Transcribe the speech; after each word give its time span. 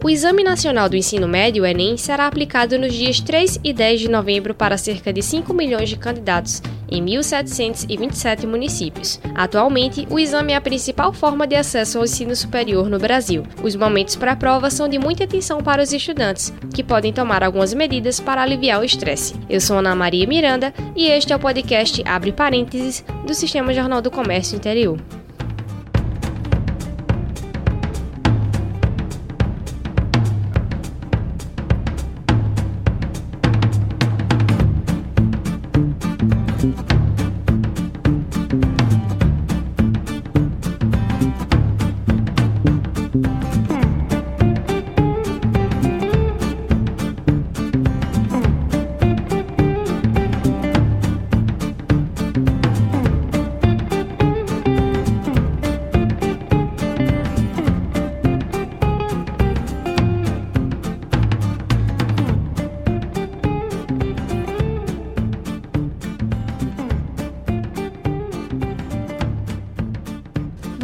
O 0.00 0.08
Exame 0.08 0.44
Nacional 0.44 0.88
do 0.88 0.94
Ensino 0.94 1.26
Médio, 1.26 1.66
Enem, 1.66 1.96
será 1.96 2.28
aplicado 2.28 2.78
nos 2.78 2.94
dias 2.94 3.20
3 3.20 3.58
e 3.64 3.72
10 3.72 4.02
de 4.02 4.08
novembro 4.08 4.54
para 4.54 4.78
cerca 4.78 5.12
de 5.12 5.20
5 5.20 5.52
milhões 5.52 5.88
de 5.88 5.96
candidatos 5.96 6.62
em 6.88 7.04
1.727 7.04 8.46
municípios. 8.46 9.20
Atualmente, 9.34 10.06
o 10.08 10.16
exame 10.16 10.52
é 10.52 10.56
a 10.56 10.60
principal 10.60 11.12
forma 11.12 11.48
de 11.48 11.56
acesso 11.56 11.98
ao 11.98 12.04
ensino 12.04 12.34
superior 12.36 12.88
no 12.88 12.98
Brasil. 12.98 13.42
Os 13.60 13.74
momentos 13.74 14.14
para 14.14 14.32
a 14.32 14.36
prova 14.36 14.70
são 14.70 14.88
de 14.88 15.00
muita 15.00 15.24
atenção 15.24 15.60
para 15.60 15.82
os 15.82 15.92
estudantes, 15.92 16.54
que 16.72 16.84
podem 16.84 17.12
tomar 17.12 17.42
algumas 17.42 17.74
medidas 17.74 18.20
para 18.20 18.40
aliviar 18.40 18.80
o 18.80 18.84
estresse. 18.84 19.34
Eu 19.50 19.60
sou 19.60 19.78
Ana 19.78 19.96
Maria 19.96 20.28
Miranda 20.28 20.72
e 20.94 21.08
este 21.08 21.32
é 21.32 21.36
o 21.36 21.40
podcast 21.40 22.00
Abre 22.06 22.30
Parênteses 22.30 23.04
do 23.26 23.34
Sistema 23.34 23.74
Jornal 23.74 24.00
do 24.00 24.12
Comércio 24.12 24.54
Interior. 24.54 24.96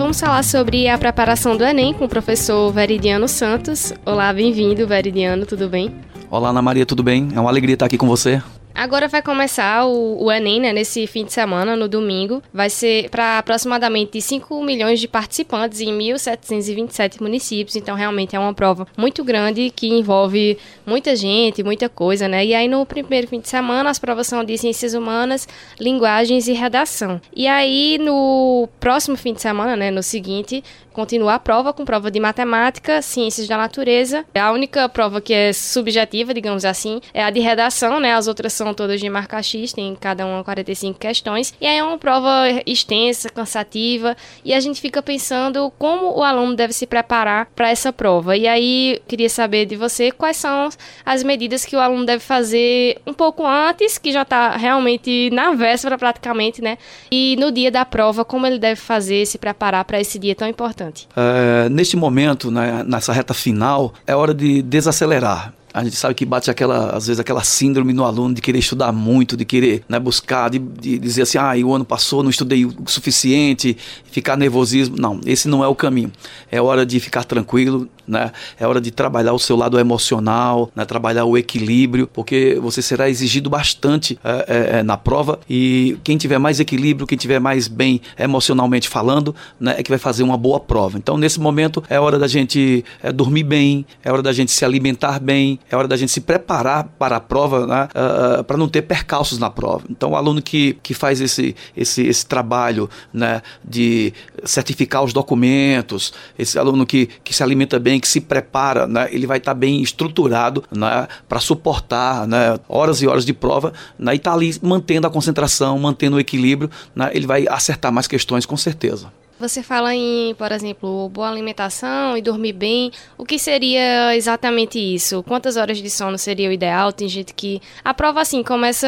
Vamos 0.04 0.20
falar 0.20 0.44
sobre 0.44 0.86
a 0.86 0.98
preparação 0.98 1.56
do 1.56 1.64
Enem 1.64 1.94
com 1.94 2.04
o 2.04 2.08
professor 2.08 2.70
Veridiano 2.70 3.26
Santos. 3.26 3.90
Olá, 4.04 4.30
bem-vindo, 4.34 4.86
Veridiano, 4.86 5.46
tudo 5.46 5.66
bem? 5.66 5.94
Olá, 6.30 6.50
Ana 6.50 6.60
Maria, 6.60 6.84
tudo 6.84 7.02
bem? 7.02 7.30
É 7.34 7.40
uma 7.40 7.48
alegria 7.48 7.72
estar 7.72 7.86
aqui 7.86 7.96
com 7.96 8.06
você. 8.06 8.42
Agora 8.74 9.06
vai 9.06 9.22
começar 9.22 9.86
o, 9.86 10.24
o 10.24 10.32
Enem, 10.32 10.60
né, 10.60 10.72
nesse 10.72 11.06
fim 11.06 11.24
de 11.24 11.32
semana, 11.32 11.76
no 11.76 11.86
domingo. 11.86 12.42
Vai 12.52 12.68
ser 12.68 13.08
para 13.08 13.38
aproximadamente 13.38 14.20
5 14.20 14.60
milhões 14.64 14.98
de 14.98 15.06
participantes 15.06 15.80
em 15.80 15.96
1.727 15.96 17.20
municípios. 17.20 17.76
Então, 17.76 17.94
realmente 17.94 18.34
é 18.34 18.38
uma 18.38 18.52
prova 18.52 18.84
muito 18.96 19.22
grande 19.22 19.70
que 19.70 19.86
envolve 19.86 20.58
muita 20.84 21.14
gente, 21.14 21.62
muita 21.62 21.88
coisa, 21.88 22.26
né? 22.26 22.44
E 22.44 22.52
aí, 22.52 22.66
no 22.66 22.84
primeiro 22.84 23.28
fim 23.28 23.38
de 23.38 23.48
semana, 23.48 23.90
as 23.90 23.98
provas 24.00 24.26
são 24.26 24.42
de 24.42 24.58
ciências 24.58 24.92
humanas, 24.92 25.46
linguagens 25.78 26.48
e 26.48 26.52
redação. 26.52 27.20
E 27.34 27.46
aí, 27.46 27.96
no 27.98 28.68
próximo 28.80 29.16
fim 29.16 29.32
de 29.32 29.40
semana, 29.40 29.76
né, 29.76 29.92
no 29.92 30.02
seguinte, 30.02 30.64
continua 30.94 31.34
a 31.34 31.38
prova 31.38 31.72
com 31.72 31.84
prova 31.84 32.10
de 32.10 32.20
matemática, 32.20 33.02
ciências 33.02 33.46
da 33.46 33.58
natureza. 33.58 34.24
A 34.34 34.52
única 34.52 34.88
prova 34.88 35.20
que 35.20 35.34
é 35.34 35.52
subjetiva, 35.52 36.32
digamos 36.32 36.64
assim, 36.64 37.00
é 37.12 37.22
a 37.22 37.30
de 37.30 37.40
redação, 37.40 38.00
né? 38.00 38.14
As 38.14 38.28
outras 38.28 38.52
são 38.52 38.63
todas 38.72 39.00
de 39.00 39.08
marca 39.10 39.42
X, 39.42 39.72
tem 39.72 39.94
cada 39.94 40.24
uma 40.24 40.44
45 40.44 40.98
questões. 40.98 41.52
E 41.60 41.66
aí 41.66 41.78
é 41.78 41.84
uma 41.84 41.98
prova 41.98 42.44
extensa, 42.64 43.28
cansativa, 43.28 44.16
e 44.44 44.54
a 44.54 44.60
gente 44.60 44.80
fica 44.80 45.02
pensando 45.02 45.72
como 45.78 46.16
o 46.16 46.22
aluno 46.22 46.54
deve 46.54 46.72
se 46.72 46.86
preparar 46.86 47.46
para 47.54 47.68
essa 47.68 47.92
prova. 47.92 48.36
E 48.36 48.46
aí 48.46 49.02
queria 49.06 49.28
saber 49.28 49.66
de 49.66 49.76
você 49.76 50.10
quais 50.10 50.36
são 50.36 50.68
as 51.04 51.22
medidas 51.22 51.64
que 51.64 51.76
o 51.76 51.80
aluno 51.80 52.06
deve 52.06 52.22
fazer 52.22 53.00
um 53.06 53.12
pouco 53.12 53.44
antes, 53.44 53.98
que 53.98 54.12
já 54.12 54.22
está 54.22 54.56
realmente 54.56 55.28
na 55.30 55.52
véspera 55.52 55.98
praticamente, 55.98 56.62
né? 56.62 56.78
E 57.10 57.36
no 57.38 57.52
dia 57.52 57.70
da 57.70 57.84
prova, 57.84 58.24
como 58.24 58.46
ele 58.46 58.58
deve 58.58 58.80
fazer, 58.80 59.26
se 59.26 59.38
preparar 59.38 59.84
para 59.84 60.00
esse 60.00 60.18
dia 60.18 60.34
tão 60.34 60.48
importante 60.48 60.54
importante? 60.64 61.08
É, 61.16 61.68
neste 61.68 61.96
momento, 61.96 62.50
né, 62.50 62.84
nessa 62.86 63.12
reta 63.12 63.34
final, 63.34 63.92
é 64.06 64.14
hora 64.14 64.32
de 64.32 64.62
desacelerar. 64.62 65.52
A 65.74 65.82
gente 65.82 65.96
sabe 65.96 66.14
que 66.14 66.24
bate 66.24 66.48
aquela, 66.52 66.90
às 66.90 67.08
vezes, 67.08 67.18
aquela 67.18 67.42
síndrome 67.42 67.92
no 67.92 68.04
aluno 68.04 68.32
de 68.32 68.40
querer 68.40 68.60
estudar 68.60 68.92
muito, 68.92 69.36
de 69.36 69.44
querer 69.44 69.82
né, 69.88 69.98
buscar, 69.98 70.48
de, 70.48 70.60
de 70.60 70.98
dizer 70.98 71.22
assim, 71.22 71.36
ah, 71.36 71.52
o 71.66 71.74
ano 71.74 71.84
passou, 71.84 72.22
não 72.22 72.30
estudei 72.30 72.64
o 72.64 72.72
suficiente, 72.86 73.76
ficar 74.04 74.36
nervosismo. 74.36 74.96
Não, 74.96 75.20
esse 75.26 75.48
não 75.48 75.64
é 75.64 75.66
o 75.66 75.74
caminho. 75.74 76.12
É 76.48 76.62
hora 76.62 76.86
de 76.86 77.00
ficar 77.00 77.24
tranquilo, 77.24 77.88
né? 78.06 78.32
É 78.58 78.66
hora 78.66 78.80
de 78.80 78.90
trabalhar 78.90 79.32
o 79.32 79.38
seu 79.38 79.56
lado 79.56 79.78
emocional, 79.78 80.70
né? 80.74 80.84
trabalhar 80.84 81.24
o 81.24 81.36
equilíbrio, 81.36 82.06
porque 82.06 82.58
você 82.60 82.82
será 82.82 83.08
exigido 83.08 83.50
bastante 83.50 84.18
é, 84.24 84.44
é, 84.48 84.78
é, 84.78 84.82
na 84.82 84.96
prova 84.96 85.38
e 85.48 85.98
quem 86.04 86.16
tiver 86.16 86.38
mais 86.38 86.60
equilíbrio, 86.60 87.06
quem 87.06 87.18
tiver 87.18 87.38
mais 87.38 87.68
bem 87.68 88.00
emocionalmente 88.18 88.88
falando, 88.88 89.34
né, 89.58 89.74
é 89.78 89.82
que 89.82 89.90
vai 89.90 89.98
fazer 89.98 90.22
uma 90.22 90.36
boa 90.36 90.60
prova. 90.60 90.98
Então, 90.98 91.16
nesse 91.16 91.40
momento, 91.40 91.82
é 91.88 91.98
hora 91.98 92.18
da 92.18 92.26
gente 92.26 92.84
é, 93.02 93.12
dormir 93.12 93.44
bem, 93.44 93.86
é 94.02 94.12
hora 94.12 94.22
da 94.22 94.32
gente 94.32 94.52
se 94.52 94.64
alimentar 94.64 95.18
bem, 95.20 95.58
é 95.70 95.76
hora 95.76 95.88
da 95.88 95.96
gente 95.96 96.12
se 96.12 96.20
preparar 96.20 96.84
para 96.98 97.16
a 97.16 97.20
prova, 97.20 97.66
né, 97.66 97.88
uh, 97.94 98.44
para 98.44 98.56
não 98.56 98.68
ter 98.68 98.82
percalços 98.82 99.38
na 99.38 99.50
prova. 99.50 99.84
Então, 99.88 100.12
o 100.12 100.16
aluno 100.16 100.42
que, 100.42 100.78
que 100.82 100.94
faz 100.94 101.20
esse, 101.20 101.54
esse, 101.76 102.02
esse 102.02 102.26
trabalho 102.26 102.88
né, 103.12 103.42
de 103.64 104.12
certificar 104.44 105.02
os 105.02 105.12
documentos, 105.12 106.12
esse 106.38 106.58
aluno 106.58 106.86
que, 106.86 107.08
que 107.22 107.34
se 107.34 107.42
alimenta 107.42 107.78
bem, 107.78 107.93
que 108.00 108.08
se 108.08 108.20
prepara, 108.20 108.86
né, 108.86 109.08
ele 109.10 109.26
vai 109.26 109.38
estar 109.38 109.54
bem 109.54 109.82
estruturado 109.82 110.64
né, 110.70 111.06
para 111.28 111.40
suportar 111.40 112.26
né, 112.26 112.58
horas 112.68 113.02
e 113.02 113.06
horas 113.06 113.24
de 113.24 113.32
prova 113.32 113.72
né, 113.98 114.12
e 114.14 114.16
está 114.16 114.32
ali 114.32 114.54
mantendo 114.62 115.06
a 115.06 115.10
concentração, 115.10 115.78
mantendo 115.78 116.16
o 116.16 116.20
equilíbrio, 116.20 116.70
né, 116.94 117.10
ele 117.12 117.26
vai 117.26 117.46
acertar 117.48 117.92
mais 117.92 118.06
questões 118.06 118.46
com 118.46 118.56
certeza. 118.56 119.12
Você 119.38 119.64
fala 119.64 119.92
em, 119.92 120.32
por 120.34 120.52
exemplo, 120.52 121.08
boa 121.08 121.28
alimentação 121.28 122.16
e 122.16 122.22
dormir 122.22 122.52
bem. 122.52 122.92
O 123.18 123.24
que 123.24 123.36
seria 123.36 124.14
exatamente 124.14 124.78
isso? 124.78 125.24
Quantas 125.24 125.56
horas 125.56 125.78
de 125.78 125.90
sono 125.90 126.16
seria 126.16 126.48
o 126.48 126.52
ideal? 126.52 126.92
Tem 126.92 127.08
gente 127.08 127.34
que. 127.34 127.60
A 127.84 127.92
prova, 127.92 128.20
assim, 128.20 128.44
começa 128.44 128.86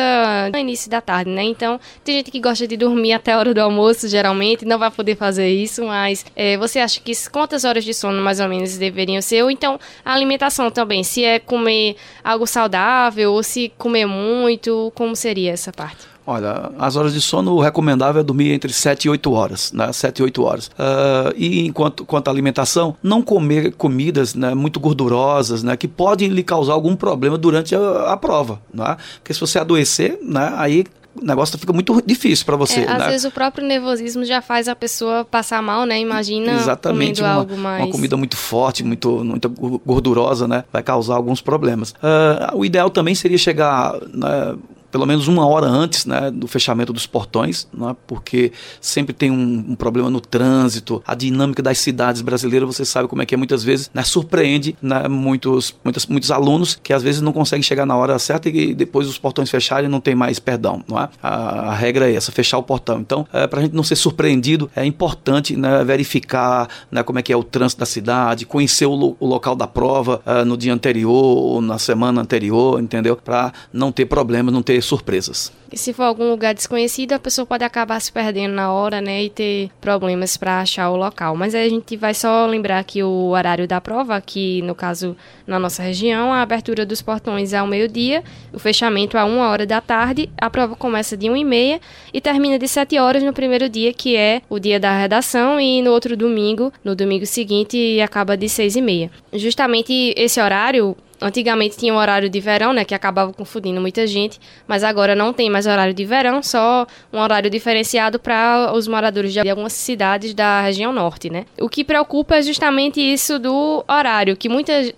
no 0.52 0.58
início 0.58 0.88
da 0.88 1.00
tarde, 1.00 1.30
né? 1.30 1.42
Então, 1.42 1.80
tem 2.04 2.18
gente 2.18 2.30
que 2.30 2.38
gosta 2.38 2.66
de 2.66 2.76
dormir 2.76 3.12
até 3.12 3.32
a 3.32 3.38
hora 3.38 3.52
do 3.52 3.60
almoço, 3.60 4.08
geralmente, 4.08 4.64
não 4.64 4.78
vai 4.78 4.90
poder 4.90 5.16
fazer 5.16 5.48
isso, 5.48 5.84
mas 5.84 6.24
é, 6.36 6.56
você 6.56 6.78
acha 6.78 7.00
que 7.00 7.12
quantas 7.28 7.64
horas 7.64 7.84
de 7.84 7.92
sono 7.92 8.22
mais 8.22 8.38
ou 8.38 8.48
menos 8.48 8.78
deveriam 8.78 9.20
ser? 9.20 9.42
Ou 9.42 9.50
então, 9.50 9.80
a 10.04 10.14
alimentação 10.14 10.70
também, 10.70 11.02
se 11.02 11.24
é 11.24 11.40
comer 11.40 11.96
algo 12.22 12.46
saudável 12.46 13.32
ou 13.32 13.42
se 13.42 13.72
comer 13.76 14.06
muito, 14.06 14.92
como 14.94 15.16
seria 15.16 15.52
essa 15.52 15.72
parte? 15.72 16.15
Olha, 16.26 16.72
as 16.78 16.96
horas 16.96 17.14
de 17.14 17.20
sono 17.20 17.52
o 17.52 17.60
recomendável 17.60 18.20
é 18.20 18.24
dormir 18.24 18.50
entre 18.52 18.72
7 18.72 19.04
e 19.04 19.10
8 19.10 19.32
horas, 19.32 19.72
né? 19.72 19.92
7 19.92 20.18
e 20.18 20.22
8 20.24 20.42
horas. 20.42 20.66
Uh, 20.66 21.32
e 21.36 21.64
enquanto 21.66 22.04
quanto 22.04 22.28
à 22.28 22.30
alimentação, 22.32 22.96
não 23.00 23.22
comer 23.22 23.72
comidas 23.72 24.34
né, 24.34 24.52
muito 24.54 24.80
gordurosas, 24.80 25.62
né? 25.62 25.76
Que 25.76 25.86
podem 25.86 26.28
lhe 26.28 26.42
causar 26.42 26.72
algum 26.72 26.96
problema 26.96 27.38
durante 27.38 27.76
a, 27.76 28.12
a 28.12 28.16
prova, 28.16 28.60
né? 28.74 28.96
Porque 29.18 29.32
se 29.32 29.40
você 29.40 29.58
adoecer, 29.58 30.18
né? 30.20 30.52
Aí 30.56 30.84
o 31.20 31.24
negócio 31.24 31.58
fica 31.58 31.72
muito 31.72 32.02
difícil 32.04 32.44
para 32.44 32.56
você. 32.56 32.80
É, 32.80 32.90
às 32.90 32.98
né? 32.98 33.08
vezes 33.08 33.24
o 33.24 33.30
próprio 33.30 33.66
nervosismo 33.66 34.24
já 34.24 34.42
faz 34.42 34.68
a 34.68 34.76
pessoa 34.76 35.24
passar 35.24 35.62
mal, 35.62 35.84
né? 35.86 35.98
Imagina 35.98 36.52
Exatamente, 36.52 37.22
uma, 37.22 37.30
algo 37.30 37.56
mais... 37.56 37.84
uma 37.84 37.92
comida 37.92 38.16
muito 38.16 38.36
forte, 38.36 38.84
muito, 38.84 39.24
muito 39.24 39.48
gordurosa, 39.84 40.46
né? 40.46 40.64
Vai 40.72 40.82
causar 40.82 41.14
alguns 41.14 41.40
problemas. 41.40 41.92
Uh, 41.92 42.56
o 42.56 42.64
ideal 42.64 42.90
também 42.90 43.14
seria 43.14 43.38
chegar 43.38 43.94
né, 44.12 44.56
pelo 44.90 45.06
menos 45.06 45.28
uma 45.28 45.46
hora 45.46 45.66
antes 45.66 46.06
né, 46.06 46.30
do 46.30 46.46
fechamento 46.46 46.92
dos 46.92 47.06
portões, 47.06 47.66
né, 47.72 47.94
porque 48.06 48.52
sempre 48.80 49.12
tem 49.12 49.30
um, 49.30 49.64
um, 49.70 49.74
problema 49.74 50.10
no 50.10 50.20
trânsito, 50.20 51.02
a 51.06 51.14
dinâmica 51.14 51.62
das 51.62 51.78
cidades 51.78 52.22
brasileiras, 52.22 52.66
você 52.66 52.84
sabe 52.84 53.08
como 53.08 53.22
é 53.22 53.26
que 53.26 53.34
é, 53.34 53.38
muitas 53.38 53.62
vezes 53.62 53.90
né, 53.92 54.02
surpreende 54.02 54.76
né, 54.80 55.08
muitos, 55.08 55.74
muitos, 55.84 56.30
alunos 56.30 56.78
que 56.82 56.92
às 56.92 57.02
vezes 57.02 57.20
não 57.20 57.32
conseguem 57.32 57.62
chegar 57.62 57.86
na 57.86 57.96
hora 57.96 58.18
certa 58.18 58.48
e 58.48 58.74
depois 58.74 59.08
os 59.08 59.18
portões 59.18 59.50
fecharem 59.50 59.88
não 59.88 60.00
tem 60.00 60.14
mais 60.14 60.38
perdão. 60.38 60.82
Não 60.88 60.98
é? 60.98 61.08
a, 61.22 61.70
a 61.70 61.74
regra 61.74 62.10
é 62.10 62.14
essa, 62.14 62.32
fechar 62.32 62.58
o 62.58 62.62
portão. 62.62 63.00
Então, 63.00 63.26
é, 63.32 63.46
para 63.46 63.60
a 63.60 63.62
gente 63.62 63.74
não 63.74 63.82
ser 63.82 63.96
surpreendido, 63.96 64.70
é 64.74 64.84
importante 64.84 65.56
né, 65.56 65.84
verificar 65.84 66.68
né, 66.90 67.02
como 67.02 67.18
é 67.18 67.22
que 67.22 67.32
é 67.32 67.36
o 67.36 67.42
trânsito 67.42 67.80
da 67.80 67.86
cidade, 67.86 68.46
conhecer 68.46 68.86
o, 68.86 68.94
lo, 68.94 69.16
o 69.18 69.26
local 69.26 69.54
da 69.54 69.66
prova 69.66 70.20
uh, 70.26 70.44
no 70.44 70.56
dia 70.56 70.72
anterior 70.72 71.12
ou 71.12 71.60
na 71.60 71.78
semana 71.78 72.20
anterior, 72.20 72.80
entendeu? 72.80 73.16
Para 73.16 73.52
não 73.72 73.90
ter 73.90 74.06
problemas, 74.06 74.52
não 74.52 74.62
ter 74.62 74.75
ter 74.76 74.82
surpresas. 74.82 75.52
E 75.72 75.76
se 75.76 75.92
for 75.92 76.04
algum 76.04 76.30
lugar 76.30 76.54
desconhecido, 76.54 77.12
a 77.12 77.18
pessoa 77.18 77.44
pode 77.44 77.64
acabar 77.64 77.98
se 78.00 78.12
perdendo 78.12 78.54
na 78.54 78.72
hora, 78.72 79.00
né, 79.00 79.24
e 79.24 79.30
ter 79.30 79.68
problemas 79.80 80.36
para 80.36 80.60
achar 80.60 80.90
o 80.90 80.96
local. 80.96 81.34
Mas 81.34 81.54
a 81.54 81.68
gente 81.68 81.96
vai 81.96 82.14
só 82.14 82.46
lembrar 82.46 82.84
que 82.84 83.02
o 83.02 83.30
horário 83.30 83.66
da 83.66 83.80
prova, 83.80 84.20
que 84.20 84.62
no 84.62 84.74
caso 84.74 85.16
na 85.46 85.58
nossa 85.58 85.82
região, 85.82 86.32
a 86.32 86.40
abertura 86.40 86.86
dos 86.86 87.02
portões 87.02 87.52
é 87.52 87.58
ao 87.58 87.66
meio-dia, 87.66 88.22
o 88.52 88.58
fechamento 88.58 89.18
a 89.18 89.24
uma 89.24 89.48
hora 89.48 89.66
da 89.66 89.80
tarde, 89.80 90.30
a 90.40 90.48
prova 90.48 90.76
começa 90.76 91.16
de 91.16 91.28
1 91.28 91.36
e 91.36 91.44
meia 91.44 91.80
e 92.12 92.20
termina 92.20 92.58
de 92.58 92.68
7 92.68 92.98
horas 92.98 93.22
no 93.22 93.32
primeiro 93.32 93.68
dia, 93.68 93.92
que 93.92 94.14
é 94.14 94.42
o 94.48 94.58
dia 94.58 94.78
da 94.78 94.96
redação, 94.96 95.58
e 95.58 95.82
no 95.82 95.90
outro 95.90 96.16
domingo, 96.16 96.72
no 96.84 96.94
domingo 96.94 97.26
seguinte, 97.26 98.00
acaba 98.00 98.36
de 98.36 98.48
6 98.48 98.76
e 98.76 98.82
meia. 98.82 99.10
Justamente 99.32 100.14
esse 100.16 100.40
horário 100.40 100.96
Antigamente 101.20 101.76
tinha 101.76 101.94
um 101.94 101.96
horário 101.96 102.28
de 102.28 102.40
verão, 102.40 102.72
né, 102.72 102.84
que 102.84 102.94
acabava 102.94 103.32
confundindo 103.32 103.80
muita 103.80 104.06
gente, 104.06 104.38
mas 104.66 104.84
agora 104.84 105.14
não 105.14 105.32
tem 105.32 105.48
mais 105.48 105.66
horário 105.66 105.94
de 105.94 106.04
verão, 106.04 106.42
só 106.42 106.86
um 107.12 107.18
horário 107.18 107.50
diferenciado 107.50 108.18
para 108.18 108.72
os 108.74 108.86
moradores 108.86 109.32
de 109.32 109.40
algumas 109.48 109.72
cidades 109.72 110.34
da 110.34 110.60
região 110.60 110.92
norte, 110.92 111.30
né? 111.30 111.46
O 111.58 111.68
que 111.68 111.82
preocupa 111.84 112.36
é 112.36 112.42
justamente 112.42 113.00
isso 113.00 113.38
do 113.38 113.84
horário, 113.88 114.36
que 114.36 114.48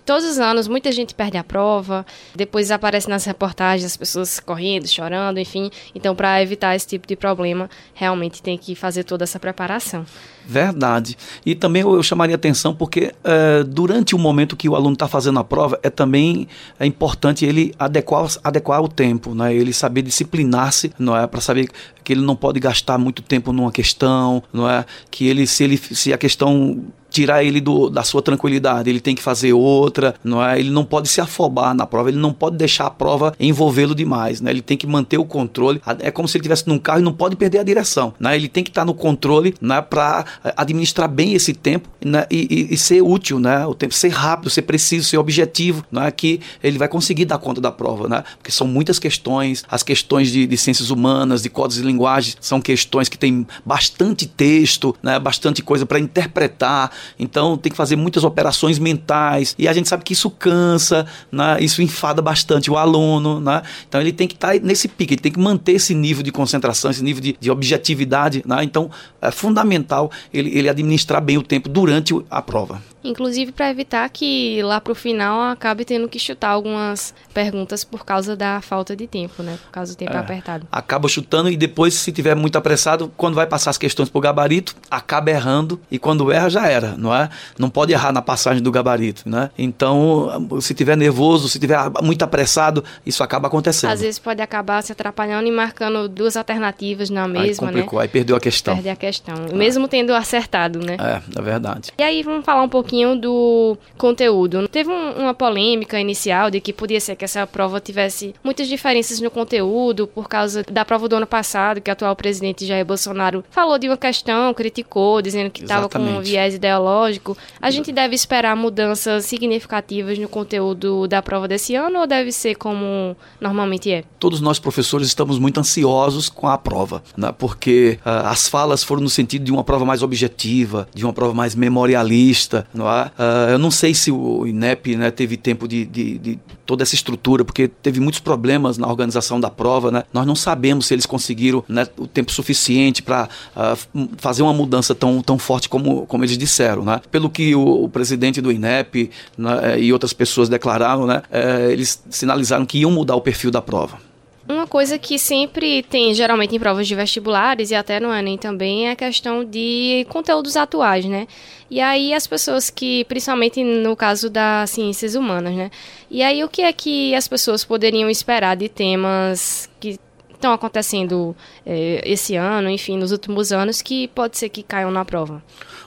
todos 0.05 0.25
os 0.25 0.39
anos 0.39 0.67
muita 0.67 0.91
gente 0.91 1.15
perde 1.15 1.37
a 1.37 1.43
prova, 1.43 2.05
depois 2.35 2.69
aparece 2.71 3.09
nas 3.09 3.25
reportagens 3.25 3.85
as 3.85 3.97
pessoas 3.97 4.39
correndo, 4.39 4.87
chorando, 4.87 5.39
enfim. 5.39 5.69
Então, 5.95 6.15
para 6.15 6.41
evitar 6.41 6.75
esse 6.75 6.87
tipo 6.87 7.07
de 7.07 7.15
problema, 7.15 7.69
realmente 7.93 8.41
tem 8.41 8.57
que 8.57 8.75
fazer 8.75 9.03
toda 9.03 9.23
essa 9.23 9.39
preparação. 9.39 10.05
Verdade. 10.49 11.15
E 11.45 11.53
também 11.53 11.83
eu, 11.83 11.93
eu 11.93 12.01
chamaria 12.01 12.33
atenção 12.33 12.73
porque 12.73 13.13
uh, 13.23 13.63
durante 13.63 14.15
o 14.15 14.17
momento 14.17 14.57
que 14.57 14.67
o 14.67 14.75
aluno 14.75 14.93
está 14.93 15.07
fazendo 15.07 15.37
a 15.37 15.43
prova, 15.43 15.79
é 15.83 15.91
também 15.91 16.47
é 16.79 16.87
importante 16.87 17.45
ele 17.45 17.71
adequar, 17.77 18.27
adequar 18.43 18.81
o 18.81 18.87
tempo, 18.87 19.35
né? 19.35 19.53
ele 19.53 19.71
saber 19.71 20.01
disciplinar-se, 20.01 20.91
não 20.97 21.15
é? 21.15 21.27
Para 21.27 21.39
saber 21.39 21.69
que 22.03 22.13
ele 22.13 22.21
não 22.21 22.35
pode 22.35 22.59
gastar 22.59 22.97
muito 22.97 23.21
tempo 23.21 23.53
numa 23.53 23.71
questão, 23.71 24.41
não 24.51 24.67
é? 24.67 24.83
Que 25.11 25.27
ele, 25.27 25.45
se, 25.45 25.65
ele, 25.65 25.77
se 25.77 26.11
a 26.11 26.17
questão 26.17 26.83
tirar 27.19 27.43
ele 27.43 27.59
do, 27.59 27.89
da 27.89 28.01
sua 28.01 28.21
tranquilidade, 28.21 28.89
ele 28.89 29.01
tem 29.01 29.13
que 29.13 29.21
fazer 29.21 29.51
outra, 29.51 30.15
não 30.23 30.41
é? 30.41 30.57
Ele 30.57 30.69
não 30.69 30.85
pode 30.85 31.09
se 31.09 31.19
afobar 31.19 31.73
na 31.73 31.85
prova, 31.85 32.07
ele 32.07 32.17
não 32.17 32.31
pode 32.31 32.55
deixar 32.55 32.85
a 32.85 32.89
prova 32.89 33.33
envolvê-lo 33.37 33.93
demais, 33.93 34.39
né? 34.39 34.51
Ele 34.51 34.61
tem 34.61 34.77
que 34.77 34.87
manter 34.87 35.17
o 35.17 35.25
controle. 35.25 35.81
É 35.99 36.09
como 36.11 36.29
se 36.29 36.37
ele 36.37 36.43
estivesse 36.43 36.65
num 36.69 36.79
carro 36.79 37.01
e 37.01 37.03
não 37.03 37.11
pode 37.11 37.35
perder 37.35 37.59
a 37.59 37.63
direção, 37.63 38.13
né? 38.17 38.37
Ele 38.37 38.47
tem 38.47 38.63
que 38.63 38.69
estar 38.69 38.85
no 38.85 38.93
controle, 38.93 39.53
né? 39.59 39.81
Para 39.81 40.23
administrar 40.55 41.09
bem 41.09 41.33
esse 41.33 41.53
tempo 41.53 41.89
né? 42.03 42.25
e, 42.31 42.69
e, 42.69 42.73
e, 42.73 42.77
ser 42.77 43.01
útil, 43.01 43.37
né? 43.37 43.65
O 43.65 43.73
tempo 43.73 43.93
ser 43.93 44.09
rápido, 44.09 44.49
ser 44.49 44.61
preciso, 44.61 45.09
ser 45.09 45.17
objetivo, 45.17 45.83
é 45.93 46.11
Que 46.11 46.39
ele 46.63 46.77
vai 46.77 46.87
conseguir 46.87 47.25
dar 47.25 47.37
conta 47.37 47.59
da 47.59 47.71
prova, 47.71 48.07
né? 48.07 48.23
Porque 48.37 48.51
são 48.51 48.65
muitas 48.65 48.97
questões, 48.97 49.65
as 49.69 49.83
questões 49.83 50.31
de, 50.31 50.47
de 50.47 50.57
ciências 50.57 50.89
humanas, 50.89 51.41
de 51.41 51.49
códigos 51.49 51.81
de 51.81 51.83
linguagem, 51.85 52.35
são 52.39 52.61
questões 52.61 53.09
que 53.09 53.17
têm 53.17 53.45
bastante 53.65 54.25
texto, 54.25 54.95
né? 55.03 55.19
Bastante 55.19 55.61
coisa 55.61 55.85
para 55.85 55.99
interpretar 55.99 56.91
então 57.17 57.57
tem 57.57 57.71
que 57.71 57.77
fazer 57.77 57.95
muitas 57.95 58.23
operações 58.23 58.79
mentais 58.79 59.55
e 59.57 59.67
a 59.67 59.73
gente 59.73 59.87
sabe 59.87 60.03
que 60.03 60.13
isso 60.13 60.29
cansa, 60.29 61.05
né? 61.31 61.57
isso 61.59 61.81
enfada 61.81 62.21
bastante 62.21 62.69
o 62.69 62.77
aluno. 62.77 63.39
Né? 63.39 63.61
Então 63.87 63.99
ele 64.01 64.11
tem 64.11 64.27
que 64.27 64.35
estar 64.35 64.53
tá 64.53 64.59
nesse 64.61 64.87
pique, 64.87 65.13
ele 65.13 65.21
tem 65.21 65.31
que 65.31 65.39
manter 65.39 65.73
esse 65.73 65.93
nível 65.93 66.23
de 66.23 66.31
concentração, 66.31 66.91
esse 66.91 67.03
nível 67.03 67.21
de, 67.21 67.35
de 67.39 67.51
objetividade. 67.51 68.43
Né? 68.45 68.63
Então 68.63 68.89
é 69.21 69.31
fundamental 69.31 70.11
ele, 70.33 70.57
ele 70.57 70.69
administrar 70.69 71.21
bem 71.21 71.37
o 71.37 71.43
tempo 71.43 71.69
durante 71.69 72.13
a 72.29 72.41
prova. 72.41 72.81
Inclusive 73.03 73.51
para 73.51 73.69
evitar 73.69 74.09
que 74.09 74.61
lá 74.63 74.81
para 74.81 74.91
o 74.91 74.95
final 74.95 75.41
acabe 75.41 75.85
tendo 75.85 76.07
que 76.07 76.19
chutar 76.19 76.49
algumas 76.49 77.13
perguntas 77.33 77.83
por 77.83 78.05
causa 78.05 78.35
da 78.35 78.59
falta 78.61 78.95
de 78.95 79.07
tempo, 79.07 79.41
né? 79.41 79.57
Por 79.63 79.71
causa 79.71 79.93
do 79.93 79.97
tempo 79.97 80.13
é, 80.13 80.17
apertado. 80.17 80.67
Acaba 80.71 81.07
chutando 81.07 81.49
e 81.49 81.55
depois, 81.55 81.93
se 81.93 82.11
tiver 82.11 82.35
muito 82.35 82.57
apressado, 82.57 83.11
quando 83.15 83.35
vai 83.35 83.47
passar 83.47 83.69
as 83.69 83.77
questões 83.77 84.09
por 84.09 84.19
gabarito, 84.19 84.75
acaba 84.91 85.29
errando 85.29 85.79
e 85.89 85.97
quando 85.97 86.31
erra 86.31 86.49
já 86.49 86.67
era, 86.67 86.95
não 86.97 87.15
é? 87.15 87.29
Não 87.57 87.69
pode 87.69 87.93
errar 87.93 88.11
na 88.11 88.21
passagem 88.21 88.61
do 88.61 88.71
gabarito, 88.71 89.27
né? 89.29 89.49
Então, 89.57 90.59
se 90.61 90.73
tiver 90.73 90.97
nervoso, 90.97 91.47
se 91.47 91.59
tiver 91.59 91.77
muito 92.01 92.23
apressado, 92.23 92.83
isso 93.05 93.23
acaba 93.23 93.47
acontecendo. 93.47 93.91
Às 93.91 94.01
vezes 94.01 94.19
pode 94.19 94.41
acabar 94.41 94.81
se 94.83 94.91
atrapalhando 94.91 95.47
e 95.47 95.51
marcando 95.51 96.09
duas 96.09 96.35
alternativas 96.35 97.09
na 97.09 97.27
mesma, 97.27 97.67
aí 97.67 97.73
complicou, 97.73 97.99
né? 97.99 98.03
Aí 98.03 98.09
perdeu 98.09 98.35
a 98.35 98.39
questão. 98.39 98.73
Perde 98.73 98.89
a 98.89 98.95
questão, 98.95 99.35
ah. 99.51 99.55
mesmo 99.55 99.87
tendo 99.87 100.13
acertado, 100.13 100.79
né? 100.79 100.97
É, 100.99 101.39
é 101.39 101.41
verdade. 101.41 101.91
E 101.97 102.03
aí 102.03 102.23
vamos 102.23 102.43
falar 102.43 102.61
um 102.61 102.69
pouco 102.69 102.88
pouquinho 102.89 103.15
do 103.15 103.77
conteúdo. 103.97 104.67
Teve 104.67 104.89
um, 104.89 105.11
uma 105.21 105.33
polêmica 105.33 105.99
inicial 105.99 106.49
de 106.49 106.59
que 106.59 106.73
podia 106.73 106.99
ser 106.99 107.15
que 107.15 107.23
essa 107.23 107.45
prova 107.45 107.79
tivesse 107.79 108.33
muitas 108.43 108.67
diferenças 108.67 109.19
no 109.19 109.29
conteúdo 109.29 110.07
por 110.07 110.27
causa 110.27 110.63
da 110.63 110.83
prova 110.83 111.07
do 111.07 111.15
ano 111.15 111.27
passado, 111.27 111.79
que 111.79 111.91
o 111.91 111.93
atual 111.93 112.15
presidente 112.15 112.65
Jair 112.65 112.83
Bolsonaro 112.83 113.43
falou 113.51 113.77
de 113.77 113.87
uma 113.87 113.97
questão, 113.97 114.53
criticou, 114.55 115.21
dizendo 115.21 115.51
que 115.51 115.61
estava 115.61 115.87
com 115.87 115.99
um 115.99 116.21
viés 116.21 116.55
ideológico. 116.55 117.37
A 117.61 117.69
gente 117.69 117.91
deve 117.91 118.15
esperar 118.15 118.55
mudanças 118.55 119.25
significativas 119.25 120.17
no 120.17 120.27
conteúdo 120.27 121.07
da 121.07 121.21
prova 121.21 121.47
desse 121.47 121.75
ano 121.75 121.99
ou 121.99 122.07
deve 122.07 122.31
ser 122.31 122.55
como 122.55 123.15
normalmente 123.39 123.91
é? 123.91 124.03
Todos 124.19 124.41
nós 124.41 124.57
professores 124.57 125.07
estamos 125.07 125.37
muito 125.37 125.59
ansiosos 125.59 126.27
com 126.27 126.47
a 126.47 126.57
prova, 126.57 127.03
né? 127.15 127.31
porque 127.37 127.99
uh, 128.05 128.27
as 128.27 128.47
falas 128.47 128.83
foram 128.83 129.03
no 129.03 129.09
sentido 129.09 129.45
de 129.45 129.51
uma 129.51 129.63
prova 129.63 129.85
mais 129.85 130.01
objetiva, 130.01 130.87
de 130.93 131.05
uma 131.05 131.13
prova 131.13 131.33
mais 131.33 131.53
memorialista? 131.53 132.67
Uh, 132.85 133.51
eu 133.51 133.59
não 133.59 133.71
sei 133.71 133.93
se 133.93 134.11
o 134.11 134.45
INEP 134.45 134.95
né, 134.95 135.11
teve 135.11 135.37
tempo 135.37 135.67
de, 135.67 135.85
de, 135.85 136.17
de, 136.17 136.39
toda 136.65 136.83
essa 136.83 136.95
estrutura, 136.95 137.43
porque 137.43 137.67
teve 137.67 137.99
muitos 137.99 138.19
problemas 138.19 138.77
na 138.77 138.87
organização 138.87 139.39
da 139.39 139.49
prova. 139.49 139.91
Né? 139.91 140.03
Nós 140.13 140.25
não 140.25 140.35
sabemos 140.35 140.85
se 140.87 140.93
eles 140.93 141.05
conseguiram 141.05 141.63
né, 141.67 141.87
o 141.97 142.07
tempo 142.07 142.31
suficiente 142.31 143.01
para 143.01 143.27
uh, 143.55 144.09
fazer 144.17 144.43
uma 144.43 144.53
mudança 144.53 144.93
tão, 144.93 145.21
tão 145.21 145.37
forte 145.37 145.67
como, 145.67 146.05
como 146.05 146.23
eles 146.23 146.37
disseram. 146.37 146.83
Né? 146.83 147.01
Pelo 147.11 147.29
que 147.29 147.55
o, 147.55 147.85
o 147.85 147.89
presidente 147.89 148.41
do 148.41 148.51
INEP 148.51 149.09
né, 149.37 149.79
e 149.79 149.91
outras 149.91 150.13
pessoas 150.13 150.49
declararam, 150.49 151.05
né, 151.05 151.23
uh, 151.31 151.71
eles 151.71 152.03
sinalizaram 152.09 152.65
que 152.65 152.79
iam 152.79 152.91
mudar 152.91 153.15
o 153.15 153.21
perfil 153.21 153.51
da 153.51 153.61
prova. 153.61 154.08
Uma 154.51 154.65
coisa 154.65 154.97
que 154.97 155.19
sempre 155.19 155.83
tem, 155.83 156.11
geralmente 156.11 156.55
em 156.55 156.59
provas 156.59 156.87
de 156.87 156.95
vestibulares 156.95 157.69
e 157.69 157.75
até 157.75 157.99
no 157.99 158.11
Enem 158.11 158.35
também, 158.35 158.87
é 158.87 158.93
a 158.93 158.95
questão 158.95 159.45
de 159.45 160.07
conteúdos 160.09 160.57
atuais, 160.57 161.05
né? 161.05 161.27
E 161.69 161.79
aí 161.79 162.15
as 162.15 162.25
pessoas 162.25 162.67
que, 162.67 163.05
principalmente 163.05 163.63
no 163.63 163.95
caso 163.95 164.27
das 164.27 164.71
ciências 164.71 165.13
humanas, 165.13 165.53
né? 165.53 165.69
E 166.09 166.23
aí 166.23 166.43
o 166.43 166.49
que 166.49 166.63
é 166.63 166.73
que 166.73 167.13
as 167.13 167.27
pessoas 167.27 167.63
poderiam 167.63 168.09
esperar 168.09 168.57
de 168.57 168.67
temas 168.67 169.69
que 169.79 169.99
estão 170.39 170.53
acontecendo 170.53 171.35
é, 171.65 172.01
esse 172.05 172.35
ano, 172.35 172.69
enfim, 172.69 172.97
nos 172.97 173.11
últimos 173.11 173.51
anos, 173.51 173.81
que 173.81 174.07
pode 174.07 174.37
ser 174.37 174.49
que 174.49 174.63
caiam 174.63 174.89
na 174.89 175.03
prova? 175.03 175.43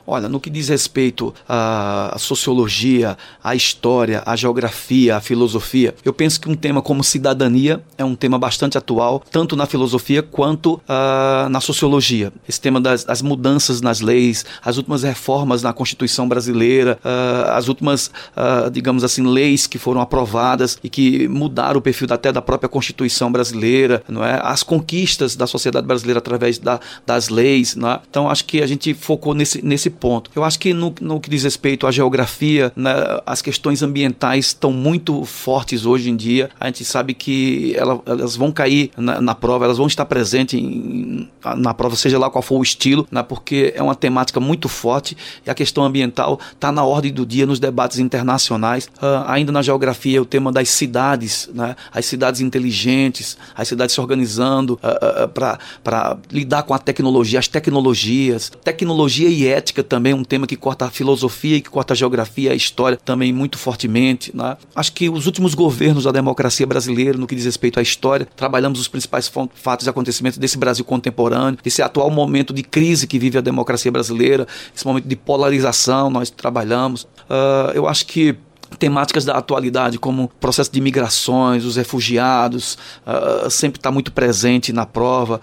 Olha, 0.06 0.28
no 0.28 0.40
que 0.40 0.50
diz 0.50 0.68
respeito 0.68 1.32
à 1.48 2.16
sociologia, 2.18 3.16
à 3.42 3.54
história, 3.54 4.22
à 4.26 4.34
geografia, 4.34 5.16
à 5.16 5.20
filosofia, 5.20 5.94
eu 6.04 6.12
penso 6.12 6.40
que 6.40 6.50
um 6.50 6.56
tema 6.56 6.82
como 6.82 7.04
cidadania 7.04 7.82
é 7.96 8.04
um 8.04 8.16
tema 8.16 8.38
bastante 8.38 8.76
atual, 8.76 9.22
tanto 9.30 9.54
na 9.54 9.64
filosofia 9.64 10.22
quanto 10.22 10.74
uh, 10.74 11.48
na 11.48 11.60
sociologia. 11.60 12.32
Esse 12.48 12.60
tema 12.60 12.80
das, 12.80 13.04
das, 13.04 13.22
mudanças 13.22 13.80
nas 13.80 14.00
leis, 14.00 14.44
as 14.64 14.76
últimas 14.76 15.04
reformas 15.04 15.62
na 15.62 15.72
Constituição 15.72 16.28
brasileira, 16.28 16.98
uh, 17.04 17.52
as 17.52 17.68
últimas, 17.68 18.08
uh, 18.36 18.70
digamos 18.70 19.04
assim, 19.04 19.24
leis 19.24 19.68
que 19.68 19.78
foram 19.78 20.00
aprovadas 20.00 20.78
e 20.82 20.90
que 20.90 21.28
mudaram 21.28 21.78
o 21.78 21.82
perfil 21.82 22.08
até 22.10 22.32
da 22.32 22.42
própria 22.42 22.68
Constituição 22.68 23.30
brasileira, 23.30 24.02
não 24.08 24.24
é? 24.24 24.41
As 24.42 24.62
conquistas 24.62 25.36
da 25.36 25.46
sociedade 25.46 25.86
brasileira 25.86 26.18
através 26.18 26.58
da, 26.58 26.80
das 27.06 27.28
leis, 27.28 27.76
não 27.76 27.90
é? 27.90 28.00
Então 28.10 28.28
acho 28.28 28.44
que 28.44 28.60
a 28.60 28.66
gente 28.66 28.92
focou 28.92 29.34
nesse, 29.34 29.64
nesse 29.64 29.88
ponto. 29.88 30.30
Eu 30.34 30.42
acho 30.42 30.58
que 30.58 30.74
no, 30.74 30.94
no 31.00 31.20
que 31.20 31.30
diz 31.30 31.44
respeito 31.44 31.86
à 31.86 31.90
geografia, 31.90 32.72
né, 32.74 32.92
as 33.24 33.40
questões 33.40 33.82
ambientais 33.82 34.46
estão 34.46 34.72
muito 34.72 35.24
fortes 35.24 35.86
hoje 35.86 36.10
em 36.10 36.16
dia. 36.16 36.50
A 36.58 36.66
gente 36.66 36.84
sabe 36.84 37.14
que 37.14 37.74
ela, 37.76 38.00
elas 38.06 38.36
vão 38.36 38.50
cair 38.50 38.90
na, 38.96 39.20
na, 39.20 39.34
prova, 39.34 39.64
elas 39.64 39.78
vão 39.78 39.86
estar 39.86 40.04
presentes 40.04 40.58
em, 40.58 41.28
na 41.56 41.72
prova, 41.72 41.94
seja 41.96 42.18
lá 42.18 42.28
qual 42.28 42.42
for 42.42 42.58
o 42.58 42.62
estilo, 42.62 43.06
né, 43.10 43.22
porque 43.22 43.72
é 43.76 43.82
uma 43.82 43.94
temática 43.94 44.40
muito 44.40 44.68
forte 44.68 45.16
e 45.46 45.50
a 45.50 45.54
questão 45.54 45.84
ambiental 45.84 46.40
está 46.52 46.72
na 46.72 46.84
ordem 46.84 47.12
do 47.12 47.24
dia 47.24 47.46
nos 47.46 47.60
debates 47.60 47.98
internacionais. 47.98 48.86
Uh, 48.96 49.24
ainda 49.26 49.52
na 49.52 49.62
geografia, 49.62 50.20
o 50.20 50.24
tema 50.24 50.50
das 50.50 50.68
cidades, 50.68 51.48
né, 51.54 51.76
as 51.92 52.06
cidades 52.06 52.40
inteligentes, 52.40 53.36
as 53.54 53.68
cidades 53.68 53.94
se 53.94 54.00
organizando 54.32 54.78
uh, 54.82 55.24
uh, 55.24 55.28
para 55.28 56.18
lidar 56.30 56.62
com 56.62 56.74
a 56.74 56.78
tecnologia, 56.78 57.38
as 57.38 57.48
tecnologias, 57.48 58.50
tecnologia 58.64 59.28
e 59.28 59.46
ética 59.46 59.82
também 59.82 60.14
um 60.14 60.24
tema 60.24 60.46
que 60.46 60.56
corta 60.56 60.86
a 60.86 60.90
filosofia 60.90 61.60
que 61.60 61.70
corta 61.70 61.92
a 61.92 61.96
geografia 61.96 62.50
e 62.50 62.52
a 62.52 62.54
história 62.54 62.96
também 62.96 63.32
muito 63.32 63.58
fortemente. 63.58 64.34
Né? 64.34 64.56
Acho 64.74 64.92
que 64.92 65.08
os 65.08 65.26
últimos 65.26 65.54
governos 65.54 66.04
da 66.04 66.12
democracia 66.12 66.66
brasileira, 66.66 67.18
no 67.18 67.26
que 67.26 67.34
diz 67.34 67.44
respeito 67.44 67.78
à 67.78 67.82
história, 67.82 68.26
trabalhamos 68.36 68.80
os 68.80 68.88
principais 68.88 69.30
fatos 69.54 69.86
e 69.86 69.90
acontecimentos 69.90 70.38
desse 70.38 70.56
Brasil 70.56 70.84
contemporâneo, 70.84 71.58
desse 71.62 71.82
atual 71.82 72.10
momento 72.10 72.52
de 72.52 72.62
crise 72.62 73.06
que 73.06 73.18
vive 73.18 73.38
a 73.38 73.40
democracia 73.40 73.90
brasileira, 73.90 74.46
esse 74.74 74.86
momento 74.86 75.06
de 75.06 75.16
polarização, 75.16 76.10
nós 76.10 76.30
trabalhamos. 76.30 77.02
Uh, 77.02 77.72
eu 77.74 77.86
acho 77.86 78.06
que 78.06 78.36
temáticas 78.78 79.24
da 79.24 79.34
atualidade, 79.34 79.98
como 79.98 80.24
o 80.24 80.28
processo 80.28 80.70
de 80.70 80.80
migrações, 80.80 81.64
os 81.64 81.76
refugiados, 81.76 82.78
uh, 83.06 83.50
sempre 83.50 83.78
está 83.78 83.90
muito 83.90 84.12
presente 84.12 84.72
na 84.72 84.86
prova. 84.86 85.40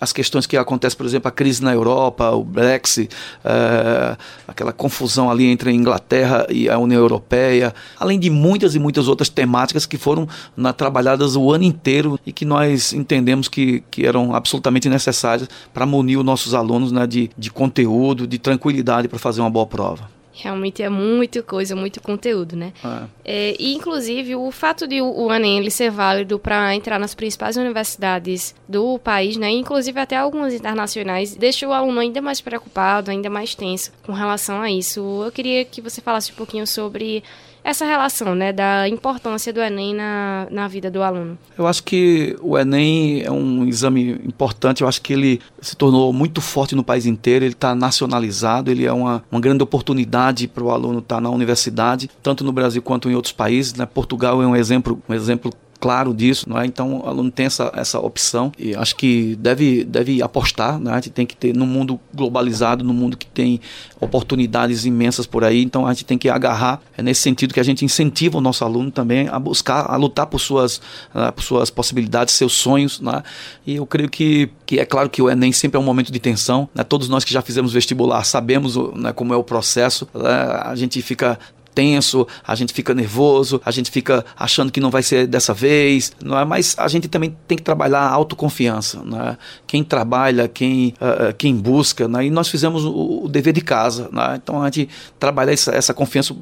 As 0.00 0.12
questões 0.12 0.46
que 0.46 0.56
acontecem, 0.56 0.96
por 0.96 1.06
exemplo, 1.06 1.28
a 1.28 1.30
crise 1.30 1.62
na 1.62 1.72
Europa, 1.72 2.30
o 2.30 2.44
Brexit, 2.44 3.14
uh, 3.44 4.16
aquela 4.46 4.72
confusão 4.72 5.30
ali 5.30 5.46
entre 5.46 5.70
a 5.70 5.72
Inglaterra 5.72 6.46
e 6.48 6.68
a 6.68 6.78
União 6.78 7.00
Europeia, 7.00 7.74
além 7.98 8.18
de 8.18 8.30
muitas 8.30 8.74
e 8.74 8.78
muitas 8.78 9.08
outras 9.08 9.28
temáticas 9.28 9.86
que 9.86 9.96
foram 9.96 10.28
na, 10.56 10.72
trabalhadas 10.72 11.36
o 11.36 11.52
ano 11.52 11.64
inteiro 11.64 12.18
e 12.24 12.32
que 12.32 12.44
nós 12.44 12.92
entendemos 12.92 13.48
que, 13.48 13.82
que 13.90 14.06
eram 14.06 14.34
absolutamente 14.34 14.88
necessárias 14.88 15.48
para 15.72 15.86
munir 15.86 16.18
os 16.18 16.24
nossos 16.24 16.54
alunos 16.54 16.92
né, 16.92 17.06
de, 17.06 17.30
de 17.36 17.50
conteúdo, 17.50 18.26
de 18.26 18.38
tranquilidade 18.38 19.08
para 19.08 19.18
fazer 19.18 19.40
uma 19.40 19.50
boa 19.50 19.66
prova. 19.66 20.14
Realmente 20.34 20.82
é 20.82 20.88
muita 20.88 21.42
coisa, 21.42 21.76
muito 21.76 22.00
conteúdo, 22.00 22.56
né? 22.56 22.72
É. 22.84 23.02
É, 23.24 23.56
e, 23.58 23.74
inclusive, 23.74 24.34
o 24.34 24.50
fato 24.50 24.86
de 24.86 25.00
o, 25.00 25.32
Enem 25.32 25.58
ele 25.58 25.70
ser 25.70 25.90
válido 25.90 26.38
para 26.38 26.74
entrar 26.74 26.98
nas 26.98 27.14
principais 27.14 27.56
universidades 27.56 28.54
do 28.68 28.98
país, 28.98 29.36
né? 29.36 29.50
Inclusive 29.50 29.98
até 29.98 30.16
algumas 30.16 30.52
internacionais, 30.52 31.36
deixa 31.36 31.68
o 31.68 31.72
aluno 31.72 32.00
ainda 32.00 32.20
mais 32.20 32.40
preocupado, 32.40 33.10
ainda 33.10 33.30
mais 33.30 33.54
tenso 33.54 33.92
com 34.02 34.12
relação 34.12 34.60
a 34.60 34.70
isso. 34.70 35.22
Eu 35.24 35.30
queria 35.30 35.64
que 35.64 35.80
você 35.80 36.00
falasse 36.00 36.32
um 36.32 36.34
pouquinho 36.34 36.66
sobre 36.66 37.22
essa 37.64 37.86
relação, 37.86 38.34
né, 38.34 38.52
da 38.52 38.86
importância 38.86 39.50
do 39.50 39.58
Enem 39.58 39.94
na, 39.94 40.46
na 40.50 40.68
vida 40.68 40.90
do 40.90 41.02
aluno? 41.02 41.38
Eu 41.56 41.66
acho 41.66 41.82
que 41.82 42.36
o 42.42 42.58
Enem 42.58 43.22
é 43.22 43.30
um 43.30 43.66
exame 43.66 44.10
importante, 44.22 44.82
eu 44.82 44.88
acho 44.88 45.00
que 45.00 45.14
ele 45.14 45.40
se 45.62 45.74
tornou 45.74 46.12
muito 46.12 46.42
forte 46.42 46.74
no 46.74 46.84
país 46.84 47.06
inteiro, 47.06 47.42
ele 47.42 47.54
está 47.54 47.74
nacionalizado, 47.74 48.70
ele 48.70 48.84
é 48.84 48.92
uma, 48.92 49.24
uma 49.32 49.40
grande 49.40 49.62
oportunidade 49.62 50.23
para 50.48 50.64
o 50.64 50.70
aluno 50.70 51.00
estar 51.00 51.16
tá 51.16 51.20
na 51.20 51.30
universidade, 51.30 52.10
tanto 52.22 52.44
no 52.44 52.52
Brasil 52.52 52.80
quanto 52.82 53.10
em 53.10 53.14
outros 53.14 53.32
países. 53.32 53.74
Né? 53.74 53.86
Portugal 53.86 54.42
é 54.42 54.46
um 54.46 54.56
exemplo, 54.56 55.02
um 55.08 55.14
exemplo 55.14 55.52
claro 55.80 56.14
disso, 56.14 56.48
não 56.48 56.58
é? 56.58 56.66
Então 56.66 57.00
o 57.00 57.08
aluno 57.08 57.30
tem 57.30 57.46
essa, 57.46 57.72
essa 57.74 57.98
opção 57.98 58.52
e 58.58 58.74
acho 58.74 58.96
que 58.96 59.36
deve, 59.36 59.84
deve 59.84 60.22
apostar, 60.22 60.78
né? 60.78 60.92
A 60.92 60.96
gente 60.96 61.10
tem 61.10 61.26
que 61.26 61.36
ter 61.36 61.54
no 61.54 61.66
mundo 61.66 62.00
globalizado, 62.12 62.84
no 62.84 62.94
mundo 62.94 63.16
que 63.16 63.26
tem 63.26 63.60
oportunidades 64.00 64.84
imensas 64.84 65.26
por 65.26 65.44
aí, 65.44 65.62
então 65.62 65.86
a 65.86 65.92
gente 65.92 66.04
tem 66.04 66.18
que 66.18 66.28
agarrar, 66.28 66.80
é 66.96 67.02
nesse 67.02 67.22
sentido 67.22 67.54
que 67.54 67.60
a 67.60 67.64
gente 67.64 67.84
incentiva 67.84 68.38
o 68.38 68.40
nosso 68.40 68.64
aluno 68.64 68.90
também 68.90 69.28
a 69.28 69.38
buscar, 69.38 69.90
a 69.90 69.96
lutar 69.96 70.26
por 70.26 70.38
suas, 70.38 70.76
uh, 71.14 71.32
por 71.34 71.42
suas 71.42 71.70
possibilidades, 71.70 72.34
seus 72.34 72.52
sonhos, 72.52 73.00
né? 73.00 73.22
E 73.66 73.76
eu 73.76 73.86
creio 73.86 74.08
que, 74.10 74.50
que 74.66 74.78
é 74.78 74.84
claro 74.84 75.08
que 75.08 75.22
o 75.22 75.30
Enem 75.30 75.52
sempre 75.52 75.76
é 75.76 75.80
um 75.80 75.84
momento 75.84 76.12
de 76.12 76.18
tensão, 76.18 76.68
né? 76.74 76.84
Todos 76.84 77.08
nós 77.08 77.24
que 77.24 77.32
já 77.32 77.42
fizemos 77.42 77.72
vestibular 77.72 78.24
sabemos 78.24 78.76
né, 78.94 79.12
como 79.12 79.32
é 79.32 79.36
o 79.36 79.44
processo, 79.44 80.08
né? 80.14 80.62
a 80.64 80.74
gente 80.74 81.00
fica 81.02 81.38
tenso, 81.74 82.26
a 82.46 82.54
gente 82.54 82.72
fica 82.72 82.94
nervoso, 82.94 83.60
a 83.64 83.70
gente 83.70 83.90
fica 83.90 84.24
achando 84.36 84.70
que 84.70 84.80
não 84.80 84.90
vai 84.90 85.02
ser 85.02 85.26
dessa 85.26 85.52
vez, 85.52 86.12
não 86.22 86.38
é? 86.38 86.44
Mas 86.44 86.74
a 86.78 86.88
gente 86.88 87.08
também 87.08 87.36
tem 87.48 87.56
que 87.56 87.64
trabalhar 87.64 88.00
a 88.00 88.10
autoconfiança, 88.10 89.02
não 89.04 89.20
é? 89.20 89.38
Quem 89.66 89.82
trabalha, 89.82 90.48
quem, 90.48 90.94
uh, 91.00 91.34
quem 91.36 91.56
busca, 91.56 92.06
né? 92.06 92.26
E 92.26 92.30
nós 92.30 92.48
fizemos 92.48 92.84
o, 92.84 93.24
o 93.24 93.28
dever 93.28 93.52
de 93.52 93.60
casa, 93.60 94.08
né? 94.12 94.38
Então 94.42 94.62
a 94.62 94.66
gente 94.66 94.88
trabalhar 95.18 95.52
essa, 95.52 95.72
essa 95.72 95.92
confiança, 95.92 96.34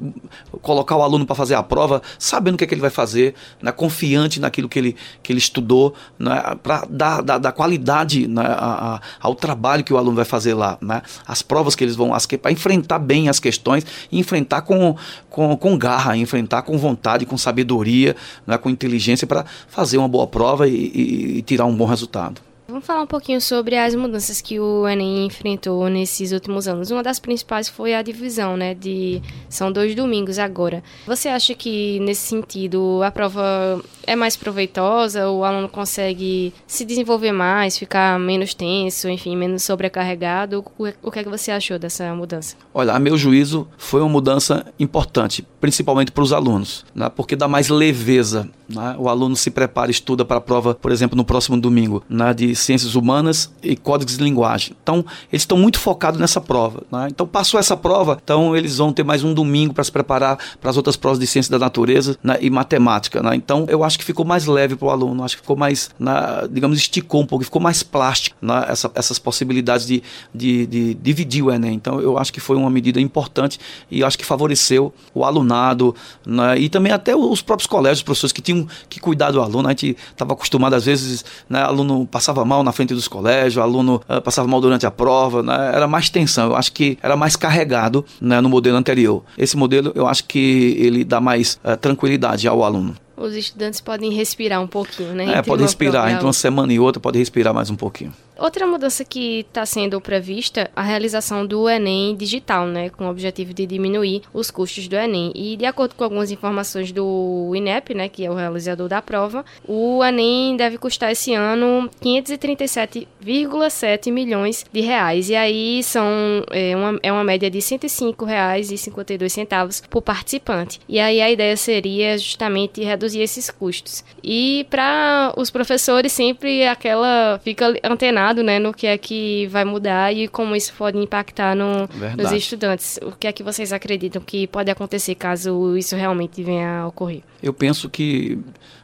colocar 0.61 0.95
o 0.95 1.01
aluno 1.01 1.25
para 1.25 1.35
fazer 1.35 1.55
a 1.55 1.63
prova, 1.63 2.01
sabendo 2.19 2.55
o 2.55 2.57
que, 2.57 2.63
é 2.63 2.67
que 2.67 2.73
ele 2.73 2.81
vai 2.81 2.89
fazer, 2.89 3.33
né? 3.61 3.71
confiante 3.71 4.39
naquilo 4.39 4.69
que 4.69 4.79
ele, 4.79 4.95
que 5.21 5.31
ele 5.31 5.39
estudou, 5.39 5.93
né? 6.17 6.41
para 6.61 6.85
dar, 6.89 7.21
dar, 7.21 7.37
dar, 7.37 7.51
qualidade 7.51 8.27
né? 8.27 8.43
a, 8.45 8.95
a, 8.95 9.01
ao 9.19 9.35
trabalho 9.35 9.83
que 9.83 9.93
o 9.93 9.97
aluno 9.97 10.15
vai 10.15 10.25
fazer 10.25 10.53
lá, 10.53 10.77
né? 10.81 11.01
As 11.27 11.41
provas 11.41 11.75
que 11.75 11.83
eles 11.83 11.95
vão, 11.95 12.11
para 12.41 12.51
enfrentar 12.51 12.99
bem 12.99 13.29
as 13.29 13.39
questões 13.39 13.85
e 14.11 14.19
enfrentar 14.19 14.61
com, 14.61 14.95
com, 15.33 15.57
com 15.57 15.75
garra, 15.75 16.15
enfrentar 16.15 16.61
com 16.61 16.77
vontade, 16.77 17.25
com 17.25 17.35
sabedoria, 17.35 18.15
né, 18.45 18.55
com 18.55 18.69
inteligência 18.69 19.25
para 19.25 19.43
fazer 19.67 19.97
uma 19.97 20.07
boa 20.07 20.27
prova 20.27 20.67
e, 20.67 20.75
e, 20.75 21.37
e 21.39 21.41
tirar 21.41 21.65
um 21.65 21.75
bom 21.75 21.85
resultado. 21.85 22.39
Vamos 22.65 22.85
falar 22.85 23.01
um 23.01 23.07
pouquinho 23.07 23.41
sobre 23.41 23.77
as 23.77 23.93
mudanças 23.93 24.39
que 24.39 24.57
o 24.57 24.87
Enem 24.87 25.25
enfrentou 25.25 25.89
nesses 25.89 26.31
últimos 26.31 26.65
anos. 26.67 26.91
Uma 26.91 27.03
das 27.03 27.19
principais 27.19 27.67
foi 27.67 27.93
a 27.93 28.01
divisão, 28.01 28.55
né? 28.55 28.73
De 28.73 29.21
são 29.49 29.71
dois 29.71 29.93
domingos 29.93 30.39
agora. 30.39 30.81
Você 31.05 31.27
acha 31.27 31.53
que 31.53 31.99
nesse 31.99 32.21
sentido 32.21 33.01
a 33.03 33.11
prova 33.11 33.83
é 34.07 34.15
mais 34.15 34.37
proveitosa? 34.37 35.29
O 35.29 35.43
aluno 35.43 35.67
consegue 35.67 36.53
se 36.65 36.85
desenvolver 36.85 37.33
mais, 37.33 37.77
ficar 37.77 38.17
menos 38.17 38.53
tenso, 38.53 39.09
enfim, 39.09 39.35
menos 39.35 39.63
sobrecarregado? 39.63 40.63
O 41.01 41.11
que 41.11 41.19
é 41.19 41.23
que 41.23 41.29
você 41.29 41.51
achou 41.51 41.77
dessa 41.77 42.15
mudança? 42.15 42.55
Olha, 42.73 42.93
a 42.93 42.99
meu 42.99 43.17
juízo 43.17 43.67
foi 43.77 43.99
uma 43.99 44.09
mudança 44.09 44.65
importante, 44.79 45.45
principalmente 45.59 46.13
para 46.13 46.23
os 46.23 46.31
alunos, 46.31 46.85
né? 46.95 47.09
Porque 47.09 47.35
dá 47.35 47.47
mais 47.47 47.67
leveza. 47.67 48.49
Né? 48.69 48.95
O 48.97 49.09
aluno 49.09 49.35
se 49.35 49.51
prepara, 49.51 49.91
estuda 49.91 50.23
para 50.23 50.37
a 50.37 50.41
prova, 50.41 50.73
por 50.73 50.91
exemplo, 50.91 51.17
no 51.17 51.25
próximo 51.25 51.59
domingo, 51.59 52.01
né? 52.09 52.33
De 52.33 52.52
ciências 52.55 52.95
humanas 52.95 53.51
e 53.61 53.75
códigos 53.75 54.17
de 54.17 54.23
linguagem. 54.23 54.75
Então, 54.81 55.05
eles 55.31 55.43
estão 55.43 55.57
muito 55.57 55.79
focados 55.79 56.19
nessa 56.19 56.41
prova. 56.41 56.83
Né? 56.91 57.07
Então, 57.09 57.27
passou 57.27 57.59
essa 57.59 57.75
prova, 57.75 58.19
então 58.23 58.55
eles 58.55 58.77
vão 58.77 58.91
ter 58.91 59.03
mais 59.03 59.23
um 59.23 59.33
domingo 59.33 59.73
para 59.73 59.83
se 59.83 59.91
preparar 59.91 60.37
para 60.59 60.69
as 60.69 60.77
outras 60.77 60.95
provas 60.95 61.19
de 61.19 61.27
ciência 61.27 61.51
da 61.51 61.59
natureza 61.59 62.17
né? 62.23 62.37
e 62.41 62.49
matemática. 62.49 63.21
Né? 63.21 63.35
Então, 63.35 63.65
eu 63.69 63.83
acho 63.83 63.97
que 63.97 64.05
ficou 64.05 64.25
mais 64.25 64.45
leve 64.45 64.75
para 64.75 64.87
o 64.87 64.89
aluno, 64.89 65.23
acho 65.23 65.35
que 65.35 65.41
ficou 65.41 65.55
mais, 65.55 65.89
na, 65.99 66.47
digamos, 66.49 66.77
esticou 66.77 67.21
um 67.21 67.25
pouco, 67.25 67.43
ficou 67.43 67.61
mais 67.61 67.83
plástico 67.83 68.23
né? 68.41 68.65
Essa, 68.67 68.91
essas 68.95 69.19
possibilidades 69.19 69.85
de, 69.85 70.03
de, 70.33 70.65
de, 70.65 70.93
dividir 70.95 71.43
o 71.43 71.51
Enem. 71.51 71.73
Então, 71.73 71.99
eu 71.99 72.17
acho 72.17 72.31
que 72.31 72.39
foi 72.39 72.55
uma 72.55 72.69
medida 72.69 72.99
importante 72.99 73.59
e 73.89 74.03
acho 74.03 74.17
que 74.17 74.25
favoreceu 74.25 74.93
o 75.13 75.23
alunado 75.23 75.95
né? 76.25 76.57
e 76.57 76.69
também 76.69 76.91
até 76.91 77.15
os 77.15 77.41
próprios 77.41 77.67
colégios, 77.67 77.99
os 77.99 78.03
professores 78.03 78.31
que 78.31 78.41
tinham 78.41 78.67
que 78.89 78.99
cuidar 78.99 79.31
do 79.31 79.41
aluno. 79.41 79.67
A 79.67 79.71
gente 79.71 79.97
estava 80.11 80.33
acostumado, 80.33 80.73
às 80.73 80.85
vezes, 80.85 81.23
né? 81.49 81.61
aluno 81.61 82.05
passava 82.05 82.42
mal 82.45 82.63
na 82.63 82.71
frente 82.71 82.93
dos 82.93 83.07
colégios, 83.07 83.57
o 83.57 83.61
aluno 83.61 84.01
uh, 84.09 84.21
passava 84.21 84.47
mal 84.47 84.61
durante 84.61 84.85
a 84.85 84.91
prova, 84.91 85.43
né? 85.43 85.71
era 85.73 85.87
mais 85.87 86.09
tensão. 86.09 86.51
Eu 86.51 86.55
acho 86.55 86.71
que 86.71 86.97
era 87.01 87.15
mais 87.15 87.35
carregado 87.35 88.05
né, 88.19 88.39
no 88.41 88.49
modelo 88.49 88.77
anterior. 88.77 89.23
Esse 89.37 89.57
modelo, 89.57 89.91
eu 89.95 90.07
acho 90.07 90.25
que 90.25 90.75
ele 90.79 91.03
dá 91.03 91.19
mais 91.19 91.59
uh, 91.63 91.77
tranquilidade 91.77 92.47
ao 92.47 92.63
aluno. 92.63 92.95
Os 93.15 93.35
estudantes 93.35 93.79
podem 93.79 94.11
respirar 94.11 94.61
um 94.61 94.67
pouquinho, 94.67 95.13
né? 95.13 95.35
É, 95.35 95.41
pode 95.41 95.61
respirar. 95.61 96.11
Entre 96.11 96.23
uma 96.23 96.33
semana 96.33 96.73
e 96.73 96.79
outra, 96.79 96.99
pode 96.99 97.17
respirar 97.17 97.53
mais 97.53 97.69
um 97.69 97.75
pouquinho. 97.75 98.13
Outra 98.37 98.65
mudança 98.65 99.03
que 99.05 99.41
está 99.41 99.63
sendo 99.63 100.01
prevista 100.01 100.71
a 100.75 100.81
realização 100.81 101.45
do 101.45 101.69
Enem 101.69 102.15
digital, 102.15 102.65
né, 102.65 102.89
com 102.89 103.05
o 103.05 103.09
objetivo 103.09 103.53
de 103.53 103.67
diminuir 103.67 104.23
os 104.33 104.49
custos 104.49 104.87
do 104.87 104.95
Enem. 104.95 105.31
E 105.35 105.55
de 105.55 105.65
acordo 105.65 105.93
com 105.93 106.03
algumas 106.03 106.31
informações 106.31 106.91
do 106.91 107.51
INEP, 107.55 107.93
né, 107.93 108.09
que 108.09 108.25
é 108.25 108.31
o 108.31 108.33
realizador 108.33 108.89
da 108.89 109.03
prova, 109.03 109.45
o 109.67 110.03
Enem 110.03 110.57
deve 110.57 110.79
custar 110.79 111.11
esse 111.11 111.35
ano 111.35 111.87
537,7 112.01 114.11
milhões 114.11 114.65
de 114.73 114.81
reais. 114.81 115.29
E 115.29 115.35
aí 115.35 115.83
são 115.83 116.43
é 116.49 116.75
uma, 116.75 116.99
é 117.03 117.11
uma 117.11 117.23
média 117.23 117.51
de 117.51 117.59
R$ 117.59 117.63
105,52 117.63 119.87
por 119.87 120.01
participante. 120.01 120.79
E 120.89 120.99
aí 120.99 121.21
a 121.21 121.31
ideia 121.31 121.55
seria 121.55 122.17
justamente 122.17 122.83
reduzir 122.83 123.02
esses 123.11 123.49
custos. 123.49 124.03
E 124.23 124.65
para 124.69 125.33
os 125.37 125.49
professores 125.49 126.11
sempre 126.11 126.65
aquela 126.67 127.39
fica 127.43 127.73
antenada 127.83 128.43
né, 128.43 128.59
no 128.59 128.73
que 128.73 128.87
é 128.87 128.97
que 128.97 129.47
vai 129.47 129.65
mudar 129.65 130.13
e 130.13 130.27
como 130.27 130.55
isso 130.55 130.73
pode 130.77 130.97
impactar 130.97 131.55
no, 131.55 131.89
nos 132.17 132.31
estudantes. 132.31 132.99
O 133.01 133.11
que 133.11 133.27
é 133.27 133.31
que 133.31 133.43
vocês 133.43 133.73
acreditam 133.73 134.21
que 134.21 134.47
pode 134.47 134.69
acontecer 134.69 135.15
caso 135.15 135.77
isso 135.77 135.95
realmente 135.95 136.43
venha 136.43 136.81
a 136.81 136.87
ocorrer? 136.87 137.21
Eu 137.41 137.53
penso 137.53 137.89
que 137.89 138.39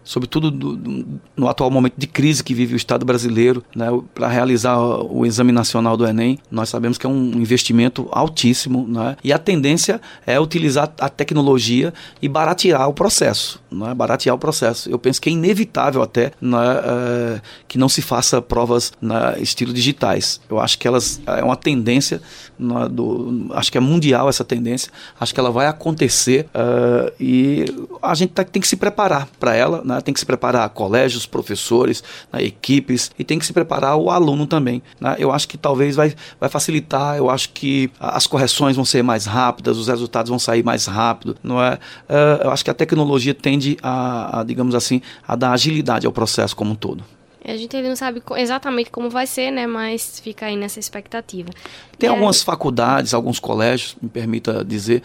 sobretudo 0.09 0.49
do, 0.49 0.75
do, 0.75 1.21
no 1.37 1.47
atual 1.47 1.69
momento 1.69 1.93
de 1.95 2.07
crise 2.07 2.43
que 2.43 2.51
vive 2.51 2.73
o 2.73 2.75
Estado 2.75 3.05
brasileiro, 3.05 3.63
né, 3.75 3.85
para 4.15 4.27
realizar 4.27 4.79
o 4.79 5.23
exame 5.23 5.51
nacional 5.51 5.95
do 5.95 6.03
Enem, 6.03 6.39
nós 6.49 6.67
sabemos 6.67 6.97
que 6.97 7.05
é 7.05 7.09
um 7.09 7.33
investimento 7.33 8.09
altíssimo, 8.11 8.87
né, 8.87 9.15
e 9.23 9.31
a 9.31 9.37
tendência 9.37 10.01
é 10.25 10.39
utilizar 10.39 10.91
a 10.99 11.09
tecnologia 11.09 11.93
e 12.19 12.27
baratear 12.27 12.89
o 12.89 12.93
processo, 12.93 13.61
né, 13.71 13.93
baratear 13.93 14.35
o 14.35 14.39
processo. 14.39 14.89
Eu 14.89 14.97
penso 14.97 15.21
que 15.21 15.29
é 15.29 15.31
inevitável 15.31 16.01
até 16.01 16.31
né, 16.41 16.57
é, 16.57 17.41
que 17.67 17.77
não 17.77 17.87
se 17.87 18.01
faça 18.01 18.41
provas 18.41 18.91
na 18.99 19.33
né, 19.33 19.41
estilo 19.41 19.71
digitais. 19.71 20.41
Eu 20.49 20.59
acho 20.59 20.79
que 20.79 20.87
elas 20.87 21.21
é 21.27 21.43
uma 21.43 21.55
tendência, 21.55 22.19
né, 22.57 22.89
do, 22.89 23.45
acho 23.51 23.71
que 23.71 23.77
é 23.77 23.81
mundial 23.81 24.27
essa 24.27 24.43
tendência, 24.43 24.91
acho 25.19 25.31
que 25.35 25.39
ela 25.39 25.51
vai 25.51 25.67
acontecer 25.67 26.47
uh, 26.47 27.13
e 27.19 27.65
a 28.01 28.15
gente 28.15 28.31
tá, 28.31 28.43
tem 28.43 28.59
que 28.59 28.67
se 28.67 28.75
preparar 28.75 29.29
para 29.39 29.55
ela, 29.55 29.83
né, 29.85 29.98
tem 30.01 30.13
que 30.13 30.19
se 30.19 30.25
preparar 30.25 30.69
colégios, 30.69 31.25
professores, 31.25 32.03
né, 32.31 32.43
equipes 32.43 33.11
e 33.17 33.23
tem 33.23 33.39
que 33.39 33.45
se 33.45 33.53
preparar 33.53 33.95
o 33.95 34.09
aluno 34.09 34.45
também. 34.45 34.81
Né? 34.99 35.15
Eu 35.19 35.31
acho 35.31 35.47
que 35.47 35.57
talvez 35.57 35.95
vai, 35.95 36.13
vai 36.39 36.49
facilitar, 36.49 37.17
eu 37.17 37.29
acho 37.29 37.49
que 37.49 37.91
as 37.99 38.27
correções 38.27 38.75
vão 38.75 38.85
ser 38.85 39.03
mais 39.03 39.25
rápidas, 39.25 39.77
os 39.77 39.87
resultados 39.87 40.29
vão 40.29 40.39
sair 40.39 40.63
mais 40.63 40.85
rápido, 40.85 41.35
não 41.43 41.61
é? 41.61 41.75
Uh, 42.09 42.43
eu 42.45 42.51
acho 42.51 42.63
que 42.63 42.71
a 42.71 42.73
tecnologia 42.73 43.33
tende 43.33 43.77
a, 43.81 44.39
a, 44.39 44.43
digamos 44.43 44.75
assim, 44.75 45.01
a 45.27 45.35
dar 45.35 45.51
agilidade 45.51 46.05
ao 46.05 46.11
processo 46.11 46.55
como 46.55 46.71
um 46.71 46.75
todo. 46.75 47.03
A 47.43 47.55
gente 47.55 47.75
ele 47.75 47.87
não 47.87 47.95
sabe 47.95 48.21
exatamente 48.35 48.91
como 48.91 49.09
vai 49.09 49.25
ser, 49.25 49.49
né? 49.49 49.65
Mas 49.65 50.19
fica 50.19 50.45
aí 50.45 50.55
nessa 50.55 50.79
expectativa. 50.79 51.49
Tem 51.97 52.07
e 52.07 52.11
algumas 52.11 52.39
aí... 52.39 52.45
faculdades, 52.45 53.13
alguns 53.13 53.39
colégios, 53.39 53.95
me 54.01 54.09
permita 54.09 54.63
dizer, 54.63 55.01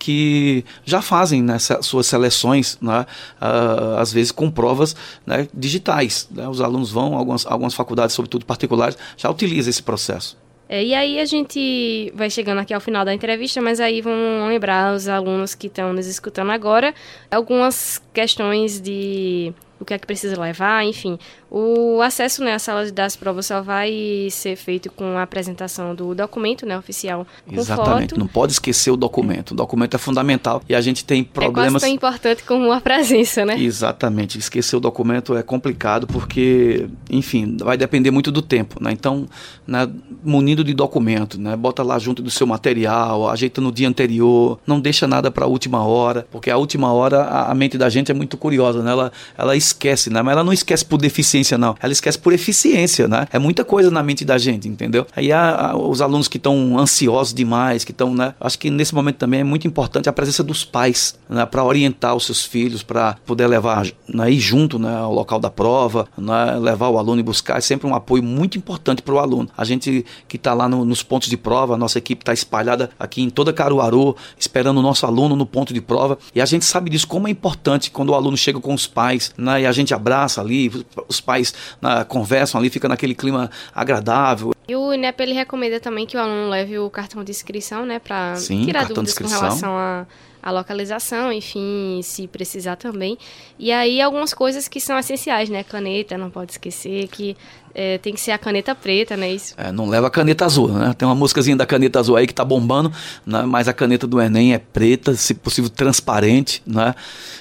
que 0.00 0.64
já 0.84 1.02
fazem 1.02 1.42
né, 1.42 1.58
suas 1.58 2.06
seleções, 2.06 2.78
né, 2.80 3.06
uh, 3.40 3.98
às 3.98 4.10
vezes 4.12 4.32
com 4.32 4.50
provas 4.50 4.96
né, 5.26 5.46
digitais. 5.54 6.26
Né? 6.30 6.48
Os 6.48 6.60
alunos 6.60 6.90
vão, 6.90 7.14
algumas, 7.14 7.46
algumas 7.46 7.74
faculdades, 7.74 8.16
sobretudo 8.16 8.46
particulares, 8.46 8.96
já 9.16 9.30
utilizam 9.30 9.68
esse 9.68 9.82
processo. 9.82 10.36
É, 10.68 10.82
e 10.82 10.94
aí 10.94 11.18
a 11.18 11.24
gente 11.24 12.12
vai 12.14 12.30
chegando 12.30 12.58
aqui 12.58 12.72
ao 12.72 12.80
final 12.80 13.04
da 13.04 13.12
entrevista, 13.12 13.60
mas 13.60 13.78
aí 13.78 14.00
vamos 14.00 14.48
lembrar 14.48 14.94
os 14.94 15.06
alunos 15.06 15.54
que 15.54 15.66
estão 15.66 15.92
nos 15.92 16.06
escutando 16.06 16.50
agora 16.50 16.94
algumas 17.30 18.00
questões 18.14 18.80
de 18.80 19.52
o 19.80 19.84
que 19.84 19.94
é 19.94 19.98
que 19.98 20.06
precisa 20.06 20.38
levar, 20.38 20.84
enfim. 20.84 21.18
O 21.50 22.00
acesso 22.02 22.44
né, 22.44 22.54
à 22.54 22.58
sala 22.58 22.90
das 22.92 23.16
provas 23.16 23.46
só 23.46 23.62
vai 23.62 24.28
ser 24.30 24.54
feito 24.54 24.92
com 24.92 25.16
a 25.16 25.22
apresentação 25.22 25.94
do 25.94 26.14
documento 26.14 26.66
né, 26.66 26.78
oficial. 26.78 27.26
Exatamente, 27.50 28.10
foto. 28.10 28.18
não 28.18 28.26
pode 28.26 28.52
esquecer 28.52 28.90
o 28.90 28.96
documento. 28.96 29.52
O 29.52 29.54
documento 29.54 29.94
é 29.94 29.98
fundamental 29.98 30.62
e 30.68 30.74
a 30.74 30.80
gente 30.80 31.04
tem 31.04 31.24
problemas. 31.24 31.66
É 31.66 31.70
quase 31.70 31.86
tão 31.86 31.94
importante 31.94 32.44
como 32.44 32.70
a 32.70 32.80
presença, 32.80 33.44
né? 33.44 33.58
Exatamente, 33.58 34.38
esquecer 34.38 34.76
o 34.76 34.80
documento 34.80 35.34
é 35.34 35.42
complicado 35.42 36.06
porque, 36.06 36.86
enfim, 37.08 37.56
vai 37.58 37.76
depender 37.76 38.10
muito 38.10 38.30
do 38.30 38.42
tempo. 38.42 38.82
Né? 38.82 38.92
Então, 38.92 39.26
né, 39.66 39.88
munido 40.22 40.62
de 40.62 40.74
documento, 40.74 41.40
né? 41.40 41.56
bota 41.56 41.82
lá 41.82 41.98
junto 41.98 42.22
do 42.22 42.30
seu 42.30 42.46
material, 42.46 43.28
ajeita 43.30 43.60
no 43.60 43.72
dia 43.72 43.88
anterior, 43.88 44.58
não 44.66 44.78
deixa 44.78 45.06
nada 45.06 45.30
para 45.30 45.46
a 45.46 45.48
última 45.48 45.82
hora, 45.84 46.26
porque 46.30 46.50
a 46.50 46.56
última 46.56 46.92
hora 46.92 47.24
a, 47.24 47.54
mente 47.54 47.78
da 47.78 47.88
gente 47.88 48.10
é 48.10 48.14
muito 48.14 48.36
curiosa, 48.36 48.82
né? 48.82 48.90
ela, 48.90 49.12
ela 49.38 49.56
esquece, 49.70 50.10
né? 50.10 50.22
mas 50.22 50.32
ela 50.32 50.44
não 50.44 50.52
esquece 50.52 50.84
por 50.84 50.98
deficiência 50.98 51.20
eficiência, 51.20 51.58
não. 51.58 51.74
Ela 51.80 51.92
esquece 51.92 52.18
por 52.18 52.32
eficiência, 52.32 53.06
né? 53.06 53.26
É 53.32 53.38
muita 53.38 53.64
coisa 53.64 53.90
na 53.90 54.02
mente 54.02 54.24
da 54.24 54.38
gente, 54.38 54.68
entendeu? 54.68 55.06
Aí 55.14 55.32
há, 55.32 55.70
há 55.70 55.76
os 55.76 56.00
alunos 56.00 56.28
que 56.28 56.36
estão 56.36 56.78
ansiosos 56.78 57.32
demais, 57.32 57.84
que 57.84 57.92
estão, 57.92 58.14
né? 58.14 58.34
Acho 58.40 58.58
que 58.58 58.70
nesse 58.70 58.94
momento 58.94 59.16
também 59.16 59.40
é 59.40 59.44
muito 59.44 59.66
importante 59.66 60.08
a 60.08 60.12
presença 60.12 60.42
dos 60.42 60.64
pais, 60.64 61.18
né? 61.28 61.44
Para 61.46 61.64
orientar 61.64 62.14
os 62.14 62.26
seus 62.26 62.44
filhos, 62.44 62.82
para 62.82 63.16
poder 63.26 63.46
levar, 63.46 63.86
né? 64.08 64.30
ir 64.30 64.40
junto, 64.40 64.78
né? 64.78 64.94
Ao 64.96 65.12
local 65.12 65.38
da 65.38 65.50
prova, 65.50 66.06
né? 66.16 66.58
Levar 66.58 66.88
o 66.88 66.98
aluno 66.98 67.20
e 67.20 67.22
buscar. 67.22 67.58
É 67.58 67.60
sempre 67.60 67.86
um 67.86 67.94
apoio 67.94 68.22
muito 68.22 68.58
importante 68.58 69.02
para 69.02 69.14
o 69.14 69.18
aluno. 69.18 69.48
A 69.56 69.64
gente 69.64 70.04
que 70.28 70.36
está 70.36 70.54
lá 70.54 70.68
no, 70.68 70.84
nos 70.84 71.02
pontos 71.02 71.28
de 71.28 71.36
prova, 71.36 71.74
a 71.74 71.78
nossa 71.78 71.98
equipe 71.98 72.22
está 72.22 72.32
espalhada 72.32 72.90
aqui 72.98 73.22
em 73.22 73.30
toda 73.30 73.52
Caruaru, 73.52 74.16
esperando 74.38 74.78
o 74.78 74.82
nosso 74.82 75.06
aluno 75.06 75.36
no 75.36 75.46
ponto 75.46 75.72
de 75.72 75.80
prova. 75.80 76.18
E 76.34 76.40
a 76.40 76.46
gente 76.46 76.64
sabe 76.64 76.90
disso, 76.90 77.06
como 77.06 77.28
é 77.28 77.30
importante 77.30 77.90
quando 77.90 78.10
o 78.10 78.14
aluno 78.14 78.36
chega 78.36 78.60
com 78.60 78.74
os 78.74 78.86
pais, 78.86 79.32
né? 79.36 79.59
E 79.60 79.66
a 79.66 79.72
gente 79.72 79.92
abraça 79.94 80.40
ali, 80.40 80.70
os 81.08 81.20
pais 81.20 81.54
na, 81.80 82.04
conversam 82.04 82.60
ali, 82.60 82.70
fica 82.70 82.88
naquele 82.88 83.14
clima 83.14 83.50
agradável. 83.74 84.52
E 84.68 84.76
o 84.76 84.92
INEP 84.92 85.20
ele 85.20 85.32
recomenda 85.32 85.80
também 85.80 86.06
que 86.06 86.16
o 86.16 86.20
aluno 86.20 86.48
leve 86.48 86.78
o 86.78 86.88
cartão 86.88 87.24
de 87.24 87.30
inscrição, 87.30 87.84
né, 87.84 87.98
para 87.98 88.34
tirar 88.36 88.86
dúvidas 88.86 89.18
com 89.18 89.26
relação 89.26 89.76
a 89.76 90.06
a 90.42 90.50
localização, 90.50 91.32
enfim, 91.32 92.00
se 92.02 92.26
precisar 92.26 92.76
também. 92.76 93.18
E 93.58 93.70
aí 93.72 94.00
algumas 94.00 94.32
coisas 94.32 94.68
que 94.68 94.80
são 94.80 94.98
essenciais, 94.98 95.48
né? 95.48 95.62
Caneta, 95.62 96.16
não 96.16 96.30
pode 96.30 96.52
esquecer 96.52 97.08
que 97.08 97.36
é, 97.74 97.98
tem 97.98 98.14
que 98.14 98.20
ser 98.20 98.32
a 98.32 98.38
caneta 98.38 98.74
preta, 98.74 99.16
né? 99.16 99.30
Isso. 99.30 99.54
É, 99.56 99.70
não 99.70 99.88
leva 99.88 100.08
a 100.08 100.10
caneta 100.10 100.44
azul, 100.44 100.68
né? 100.68 100.94
Tem 100.96 101.06
uma 101.06 101.14
músicazinha 101.14 101.56
da 101.56 101.66
caneta 101.66 102.00
azul 102.00 102.16
aí 102.16 102.26
que 102.26 102.34
tá 102.34 102.44
bombando, 102.44 102.92
né? 103.24 103.42
mas 103.42 103.68
a 103.68 103.72
caneta 103.72 104.06
do 104.06 104.20
Enem 104.20 104.54
é 104.54 104.58
preta, 104.58 105.14
se 105.14 105.34
possível 105.34 105.70
transparente, 105.70 106.62
né? 106.66 106.94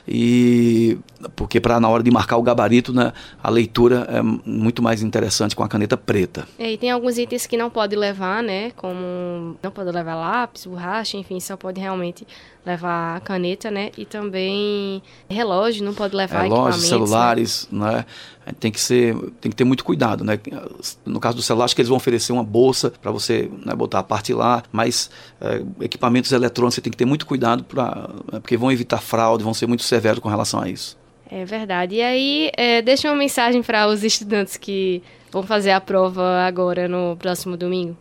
E 0.08 0.98
porque 1.36 1.60
para 1.60 1.79
na 1.79 1.89
hora 1.89 2.01
de 2.01 2.10
marcar 2.12 2.38
o 2.38 2.41
gabarito, 2.41 2.94
né, 2.94 3.12
a 3.44 3.50
leitura 3.50 4.08
é 4.10 4.22
muito 4.22 4.82
mais 4.82 5.01
interessante 5.01 5.56
com 5.56 5.63
a 5.63 5.68
caneta 5.68 5.98
preta. 5.98 6.48
É, 6.58 6.72
e 6.72 6.77
tem 6.77 6.91
alguns 6.91 7.18
itens 7.18 7.46
que 7.46 7.58
não 7.58 7.70
pode 7.70 7.96
levar, 7.96 8.41
né? 8.41 8.72
Como 8.72 9.58
não 9.62 9.72
pode 9.72 9.91
levar 9.91 10.15
lápis, 10.15 10.65
borracha, 10.65 11.18
enfim, 11.18 11.39
só 11.39 11.58
pode 11.58 11.79
realmente 11.79 12.25
levar 12.69 13.19
caneta, 13.21 13.71
né? 13.71 13.91
E 13.97 14.05
também 14.05 15.01
relógio, 15.29 15.83
não 15.83 15.93
pode 15.93 16.15
levar 16.15 16.43
relógio, 16.43 16.81
celulares, 16.81 17.67
né? 17.71 18.05
né? 18.45 18.53
Tem 18.59 18.71
que 18.71 18.79
ser, 18.79 19.15
tem 19.41 19.49
que 19.51 19.55
ter 19.55 19.63
muito 19.63 19.83
cuidado, 19.83 20.23
né? 20.23 20.39
No 21.05 21.19
caso 21.19 21.38
do 21.38 21.41
celular, 21.41 21.65
acho 21.65 21.75
que 21.75 21.81
eles 21.81 21.89
vão 21.89 21.97
oferecer 21.97 22.31
uma 22.31 22.43
bolsa 22.43 22.91
para 23.01 23.11
você 23.11 23.49
né, 23.65 23.75
botar 23.75 23.99
a 23.99 24.03
parte 24.03 24.33
lá, 24.33 24.63
mas 24.71 25.09
é, 25.39 25.61
equipamentos 25.81 26.31
eletrônicos 26.31 26.75
você 26.75 26.81
tem 26.81 26.91
que 26.91 26.97
ter 26.97 27.05
muito 27.05 27.25
cuidado 27.25 27.63
para, 27.63 28.09
né, 28.31 28.39
porque 28.39 28.57
vão 28.57 28.71
evitar 28.71 28.99
fraude, 28.99 29.43
vão 29.43 29.53
ser 29.53 29.67
muito 29.67 29.83
severos 29.83 30.19
com 30.19 30.29
relação 30.29 30.61
a 30.61 30.69
isso. 30.69 30.97
É 31.31 31.45
verdade. 31.45 31.95
E 31.95 32.01
aí, 32.01 32.51
é, 32.57 32.81
deixa 32.81 33.07
uma 33.07 33.15
mensagem 33.15 33.61
para 33.61 33.88
os 33.88 34.03
estudantes 34.03 34.57
que 34.57 35.03
vão 35.31 35.43
fazer 35.43 35.71
a 35.71 35.81
prova 35.81 36.41
agora 36.41 36.88
no 36.88 37.15
próximo 37.17 37.55
domingo. 37.55 37.95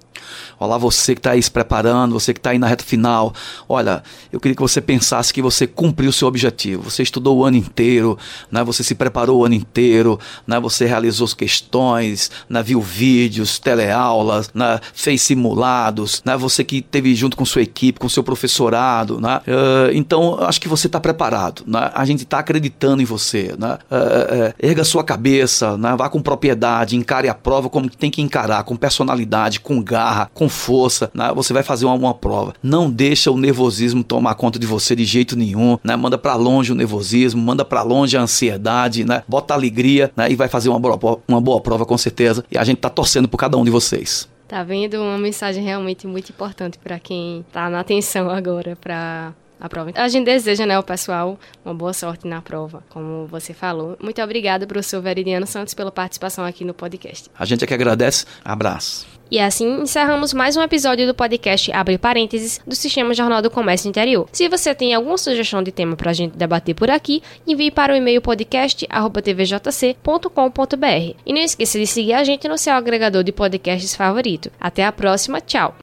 Olá, 0.58 0.76
você 0.76 1.14
que 1.14 1.20
está 1.20 1.32
aí 1.32 1.42
se 1.42 1.50
preparando, 1.50 2.12
você 2.12 2.32
que 2.35 2.40
está 2.40 2.50
aí 2.50 2.58
na 2.58 2.66
reta 2.66 2.85
final. 2.85 3.32
Olha, 3.68 4.02
eu 4.32 4.40
queria 4.40 4.54
que 4.54 4.62
você 4.62 4.80
pensasse 4.80 5.32
que 5.32 5.40
você 5.40 5.66
cumpriu 5.66 6.11
o 6.11 6.12
seu 6.12 6.26
objetivo. 6.26 6.90
Você 6.90 7.02
estudou 7.02 7.38
o 7.38 7.44
ano 7.44 7.56
inteiro, 7.56 8.18
né? 8.50 8.62
você 8.64 8.82
se 8.82 8.94
preparou 8.94 9.40
o 9.40 9.44
ano 9.44 9.54
inteiro, 9.54 10.18
né? 10.47 10.58
você 10.58 10.84
realizou 10.84 11.25
as 11.25 11.34
questões, 11.34 12.30
né? 12.49 12.62
viu 12.62 12.80
vídeos, 12.80 13.58
teleaulas, 13.58 14.50
né? 14.52 14.80
fez 14.93 15.23
simulados, 15.23 16.23
né? 16.25 16.36
você 16.36 16.64
que 16.64 16.82
teve 16.82 17.14
junto 17.14 17.36
com 17.36 17.45
sua 17.45 17.62
equipe, 17.62 18.00
com 18.00 18.08
seu 18.08 18.23
professorado. 18.23 19.21
Né? 19.21 19.41
Uh, 19.47 19.93
então, 19.95 20.38
acho 20.41 20.60
que 20.60 20.69
você 20.69 20.88
está 20.88 20.99
preparado. 20.99 21.62
Né? 21.67 21.91
A 21.95 22.04
gente 22.04 22.25
está 22.25 22.41
acreditando 22.41 23.00
em 23.00 23.04
você. 23.04 23.54
Né? 23.56 23.78
Uh, 23.91 24.49
uh, 24.49 24.54
erga 24.58 24.82
sua 24.82 25.04
cabeça, 25.04 25.76
né? 25.76 25.95
vá 25.97 26.08
com 26.08 26.21
propriedade, 26.21 26.97
encare 27.19 27.28
a 27.28 27.35
prova 27.35 27.69
como 27.69 27.91
tem 27.91 28.11
que 28.11 28.23
encarar, 28.23 28.63
com 28.65 28.76
personalidade, 28.76 29.61
com 29.61 29.83
garra 29.83 30.31
com 30.33 30.49
força, 30.49 31.11
né? 31.13 31.33
Você 31.35 31.52
vai 31.52 31.63
fazer 31.63 31.85
uma, 31.85 31.95
uma 31.95 32.15
prova. 32.15 32.54
Não 32.63 32.91
deixa 32.91 33.31
o 33.31 33.37
nervosismo 33.37 34.04
tomar 34.04 34.35
conta 34.35 34.59
de 34.59 34.67
você 34.67 34.95
de 34.95 35.04
jeito 35.04 35.37
nenhum, 35.37 35.78
né? 35.83 35.97
Manda 35.97 36.17
para 36.17 36.35
longe 36.35 36.73
o 36.73 36.75
nervosismo, 36.75 37.41
manda 37.41 37.65
para 37.65 37.83
longe 37.83 38.17
a 38.17 38.23
ansiedade, 38.23 39.04
né? 39.04 39.23
Bota 39.26 39.54
alegria, 39.54 40.13
né? 40.17 40.31
E 40.31 40.37
vai 40.37 40.49
fazer 40.49 40.69
uma 40.69 40.78
boa, 40.78 41.21
uma 41.26 41.41
boa 41.41 41.61
prova 41.61 41.85
com 41.85 41.99
certeza. 41.99 42.45
E 42.50 42.57
a 42.57 42.65
gente 42.65 42.78
tá 42.78 42.89
torcendo 42.89 43.28
por 43.28 43.37
cada 43.37 43.57
um 43.57 43.65
de 43.65 43.71
vocês. 43.71 44.28
Tá 44.47 44.63
vendo 44.63 44.95
uma 44.95 45.19
mensagem 45.19 45.63
realmente 45.63 46.07
muito 46.07 46.31
importante 46.31 46.78
para 46.78 46.99
quem 46.99 47.45
tá 47.52 47.69
na 47.69 47.81
atenção 47.81 48.31
agora 48.31 48.76
para 48.76 49.35
a 49.60 49.68
prova. 49.68 49.92
A 49.94 50.08
gente 50.08 50.25
deseja, 50.25 50.66
né, 50.66 50.75
ao 50.75 50.82
pessoal 50.82 51.38
uma 51.64 51.75
boa 51.75 51.92
sorte 51.92 52.26
na 52.26 52.40
prova, 52.40 52.82
como 52.88 53.26
você 53.26 53.52
falou. 53.52 53.97
Muito 54.00 54.21
obrigada, 54.23 54.66
professor 54.66 55.00
Veridiano 55.00 55.47
Santos, 55.47 55.75
pela 55.75 55.90
participação 55.90 56.44
aqui 56.44 56.64
no 56.64 56.75
podcast. 56.75 57.30
A 57.38 57.44
gente 57.44 57.64
é 57.64 57.66
que 57.66 57.75
agradece. 57.75 58.25
Abraço. 58.44 59.06
E 59.30 59.38
assim 59.38 59.82
encerramos 59.82 60.32
mais 60.32 60.56
um 60.56 60.62
episódio 60.62 61.06
do 61.06 61.14
podcast 61.14 61.71
Abre 61.73 61.99
Parênteses 61.99 62.58
do 62.66 62.75
Sistema 62.75 63.12
Jornal 63.12 63.42
do 63.42 63.50
Comércio 63.50 63.86
Interior. 63.86 64.26
Se 64.32 64.49
você 64.49 64.75
tem 64.75 64.94
alguma 64.94 65.18
sugestão 65.18 65.62
de 65.62 65.71
tema 65.71 65.97
para 65.97 66.08
a 66.10 66.14
gente 66.14 66.34
debater 66.36 66.75
por 66.75 66.90
aqui, 66.90 67.23
envie 67.47 67.71
para 67.71 67.92
o 67.92 67.97
e-mail 67.97 68.23
podcast@tvjc.com.br. 68.23 71.16
E 71.26 71.32
não 71.32 71.42
esqueça 71.42 71.78
de 71.78 71.86
seguir 71.86 72.14
a 72.14 72.25
gente 72.25 72.49
no 72.49 72.56
seu 72.56 72.73
agregador 72.73 73.23
de 73.23 73.32
podcasts 73.32 73.94
favorito. 73.94 74.50
Até 74.58 74.86
a 74.86 74.92
próxima, 74.92 75.42
tchau. 75.42 75.75